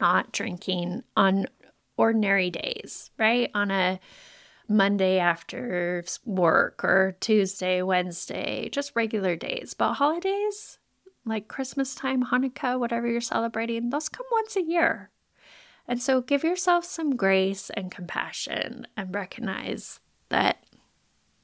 not 0.00 0.32
drinking 0.32 1.02
on 1.14 1.48
ordinary 1.98 2.48
days, 2.48 3.10
right? 3.18 3.50
On 3.54 3.70
a 3.70 4.00
Monday 4.66 5.18
after 5.18 6.02
work 6.24 6.82
or 6.82 7.18
Tuesday, 7.20 7.82
Wednesday, 7.82 8.70
just 8.70 8.96
regular 8.96 9.36
days. 9.36 9.74
But 9.74 9.92
holidays, 9.92 10.78
like 11.26 11.48
Christmas 11.48 11.94
time, 11.94 12.24
Hanukkah, 12.24 12.80
whatever 12.80 13.06
you're 13.06 13.20
celebrating, 13.20 13.90
those 13.90 14.08
come 14.08 14.24
once 14.32 14.56
a 14.56 14.62
year. 14.62 15.10
And 15.88 16.02
so 16.02 16.20
give 16.20 16.44
yourself 16.44 16.84
some 16.84 17.16
grace 17.16 17.70
and 17.70 17.90
compassion 17.90 18.86
and 18.96 19.14
recognize 19.14 20.00
that 20.28 20.62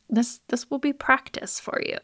this 0.09 0.41
this 0.49 0.71
will 0.71 0.79
be 0.79 0.93
practice 0.93 1.59
for 1.59 1.81
you. 1.85 1.97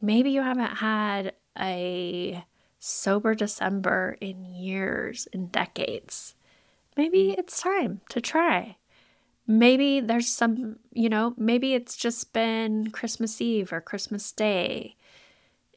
Maybe 0.00 0.30
you 0.30 0.42
haven't 0.42 0.76
had 0.76 1.32
a 1.58 2.44
sober 2.78 3.34
December 3.34 4.16
in 4.20 4.44
years, 4.44 5.26
in 5.32 5.48
decades. 5.48 6.36
Maybe 6.96 7.32
it's 7.36 7.60
time 7.60 8.00
to 8.10 8.20
try. 8.20 8.76
Maybe 9.46 9.98
there's 9.98 10.28
some, 10.28 10.78
you 10.92 11.08
know, 11.08 11.34
maybe 11.36 11.74
it's 11.74 11.96
just 11.96 12.32
been 12.32 12.90
Christmas 12.92 13.40
Eve 13.40 13.72
or 13.72 13.80
Christmas 13.80 14.30
Day 14.30 14.94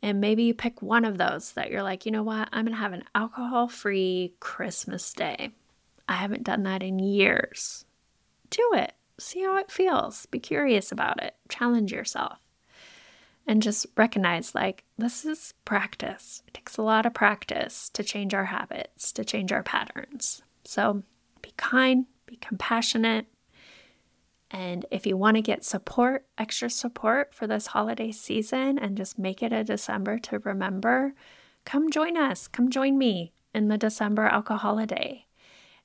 and 0.01 0.19
maybe 0.19 0.43
you 0.43 0.53
pick 0.53 0.81
one 0.81 1.05
of 1.05 1.17
those 1.17 1.53
that 1.53 1.69
you're 1.69 1.83
like, 1.83 2.05
you 2.05 2.11
know 2.11 2.23
what, 2.23 2.49
I'm 2.51 2.65
going 2.65 2.75
to 2.75 2.81
have 2.81 2.93
an 2.93 3.03
alcohol 3.13 3.67
free 3.67 4.33
Christmas 4.39 5.13
day. 5.13 5.51
I 6.11 6.15
haven't 6.15 6.43
done 6.43 6.63
that 6.63 6.83
in 6.83 6.99
years. 6.99 7.85
Do 8.49 8.71
it. 8.73 8.91
See 9.17 9.41
how 9.41 9.55
it 9.55 9.71
feels. 9.71 10.25
Be 10.25 10.39
curious 10.39 10.91
about 10.91 11.23
it. 11.23 11.35
Challenge 11.47 11.89
yourself. 11.89 12.37
And 13.47 13.61
just 13.61 13.85
recognize 13.95 14.53
like, 14.53 14.83
this 14.97 15.23
is 15.23 15.53
practice. 15.63 16.43
It 16.47 16.53
takes 16.53 16.75
a 16.75 16.81
lot 16.81 17.05
of 17.05 17.13
practice 17.13 17.89
to 17.93 18.03
change 18.03 18.33
our 18.33 18.43
habits, 18.43 19.13
to 19.13 19.23
change 19.23 19.53
our 19.53 19.63
patterns. 19.63 20.41
So 20.65 21.03
be 21.41 21.53
kind, 21.55 22.07
be 22.25 22.35
compassionate, 22.35 23.27
and 24.51 24.85
if 24.91 25.05
you 25.05 25.15
want 25.15 25.37
to 25.37 25.41
get 25.41 25.63
support, 25.63 26.25
extra 26.37 26.69
support 26.69 27.33
for 27.33 27.47
this 27.47 27.67
holiday 27.67 28.11
season 28.11 28.77
and 28.77 28.97
just 28.97 29.17
make 29.17 29.41
it 29.41 29.53
a 29.53 29.63
December 29.63 30.19
to 30.19 30.39
remember, 30.39 31.13
come 31.63 31.89
join 31.89 32.17
us. 32.17 32.49
Come 32.49 32.69
join 32.69 32.97
me 32.97 33.31
in 33.55 33.69
the 33.69 33.77
December 33.77 34.25
Alcoholiday. 34.25 35.25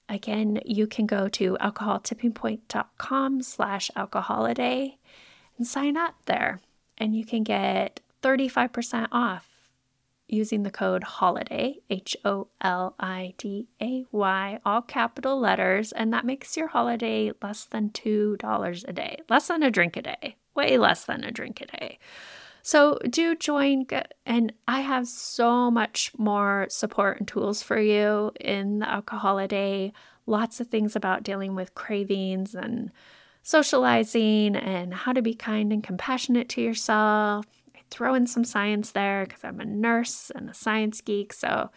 Again, 0.09 0.61
you 0.65 0.87
can 0.87 1.07
go 1.07 1.29
to 1.31 1.57
alcoholtippingpoint.com 1.61 3.43
slash 3.43 3.91
alcoholiday 3.97 4.99
and 5.59 5.67
sign 5.67 5.97
up 5.97 6.15
there. 6.27 6.61
And 6.99 7.15
you 7.15 7.25
can 7.25 7.43
get 7.43 8.01
35% 8.23 9.09
off 9.13 9.57
using 10.29 10.63
the 10.63 10.71
code 10.71 11.05
HOLIDAY, 11.05 11.83
H 11.91 12.17
O 12.25 12.49
L 12.61 12.95
I 12.99 13.35
D 13.39 13.69
A 13.81 14.05
Y, 14.11 14.59
all 14.65 14.83
capital 14.83 15.39
letters, 15.39 15.93
and 15.93 16.13
that 16.13 16.25
makes 16.25 16.57
your 16.57 16.69
holiday 16.69 17.33
less 17.43 17.65
than 17.65 17.91
$2 17.91 18.85
a 18.89 18.93
day, 18.93 19.19
less 19.29 19.49
than 19.49 19.63
a 19.63 19.71
drink 19.71 19.97
a 19.97 20.03
day, 20.03 20.37
way 20.55 20.79
less 20.79 21.05
than 21.05 21.25
a 21.25 21.31
drink 21.31 21.61
a 21.61 21.67
day. 21.67 21.99
So 22.67 22.99
do 23.09 23.37
join, 23.37 23.87
and 24.27 24.53
I 24.67 24.81
have 24.81 25.07
so 25.07 25.71
much 25.71 26.11
more 26.19 26.67
support 26.69 27.21
and 27.21 27.29
tools 27.29 27.63
for 27.63 27.79
you 27.79 28.33
in 28.41 28.81
the 28.81 28.91
Alcoholiday. 28.91 29.93
Lots 30.27 30.59
of 30.59 30.67
things 30.67 30.97
about 30.97 31.23
dealing 31.23 31.55
with 31.55 31.77
cravings 31.77 32.57
and 32.57 32.91
socializing 33.45 34.57
and 34.57 34.93
how 34.93 35.13
to 35.13 35.23
be 35.23 35.33
kind 35.33 35.73
and 35.73 35.81
compassionate 35.81 36.49
to 36.49 36.61
yourself 36.61 37.47
throw 37.89 38.15
in 38.15 38.27
some 38.27 38.43
science 38.43 38.91
there 38.91 39.25
because 39.27 39.45
I'm 39.45 39.61
a 39.61 39.65
nurse 39.65 40.33
and 40.35 40.51
a 40.51 40.55
science 40.55 41.01
geek. 41.01 41.33
So 41.33 41.71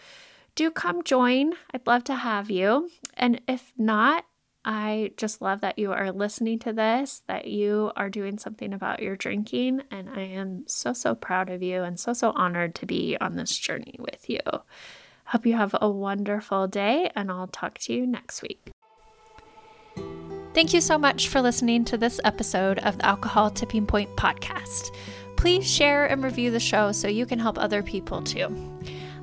do 0.56 0.72
come 0.72 1.04
join. 1.04 1.54
I'd 1.72 1.86
love 1.86 2.04
to 2.06 2.16
have 2.16 2.50
you. 2.50 2.90
And 3.14 3.42
if 3.48 3.74
not, 3.78 4.26
I 4.66 5.12
just 5.18 5.42
love 5.42 5.62
that 5.62 5.80
you 5.80 5.92
are 5.92 6.12
listening 6.12 6.60
to 6.60 6.74
this, 6.74 7.24
that 7.28 7.48
you 7.48 7.92
are 7.96 8.10
doing 8.10 8.38
something 8.38 8.74
about 8.74 9.02
your 9.02 9.16
drinking. 9.16 9.84
And 9.90 10.10
I 10.10 10.22
am 10.22 10.64
so, 10.68 10.94
so 10.94 11.16
proud 11.16 11.50
of 11.50 11.64
you 11.64 11.84
and 11.84 12.00
so, 12.00 12.14
so 12.14 12.32
honored 12.36 12.76
to 12.76 12.86
be 12.86 13.18
on 13.20 13.36
this 13.36 13.58
journey 13.58 13.96
with 14.00 14.30
you. 14.30 14.40
Hope 15.26 15.46
you 15.46 15.54
have 15.54 15.76
a 15.80 15.90
wonderful 15.90 16.68
day, 16.68 17.12
and 17.16 17.32
I'll 17.32 17.48
talk 17.48 17.78
to 17.80 17.94
you 17.94 18.08
next 18.08 18.42
week. 18.42 18.72
Thank 20.54 20.74
you 20.74 20.82
so 20.82 20.98
much 20.98 21.28
for 21.28 21.42
listening 21.42 21.86
to 21.86 21.98
this 21.98 22.20
episode 22.24 22.80
of 22.80 22.98
the 22.98 23.06
Alcohol 23.06 23.52
Tipping 23.52 23.86
Point 23.86 24.16
podcast 24.18 24.90
please 25.40 25.66
share 25.66 26.06
and 26.06 26.22
review 26.22 26.52
the 26.52 26.60
show 26.60 26.92
so 26.92 27.08
you 27.08 27.26
can 27.26 27.40
help 27.40 27.58
other 27.58 27.82
people 27.82 28.22
too. 28.22 28.54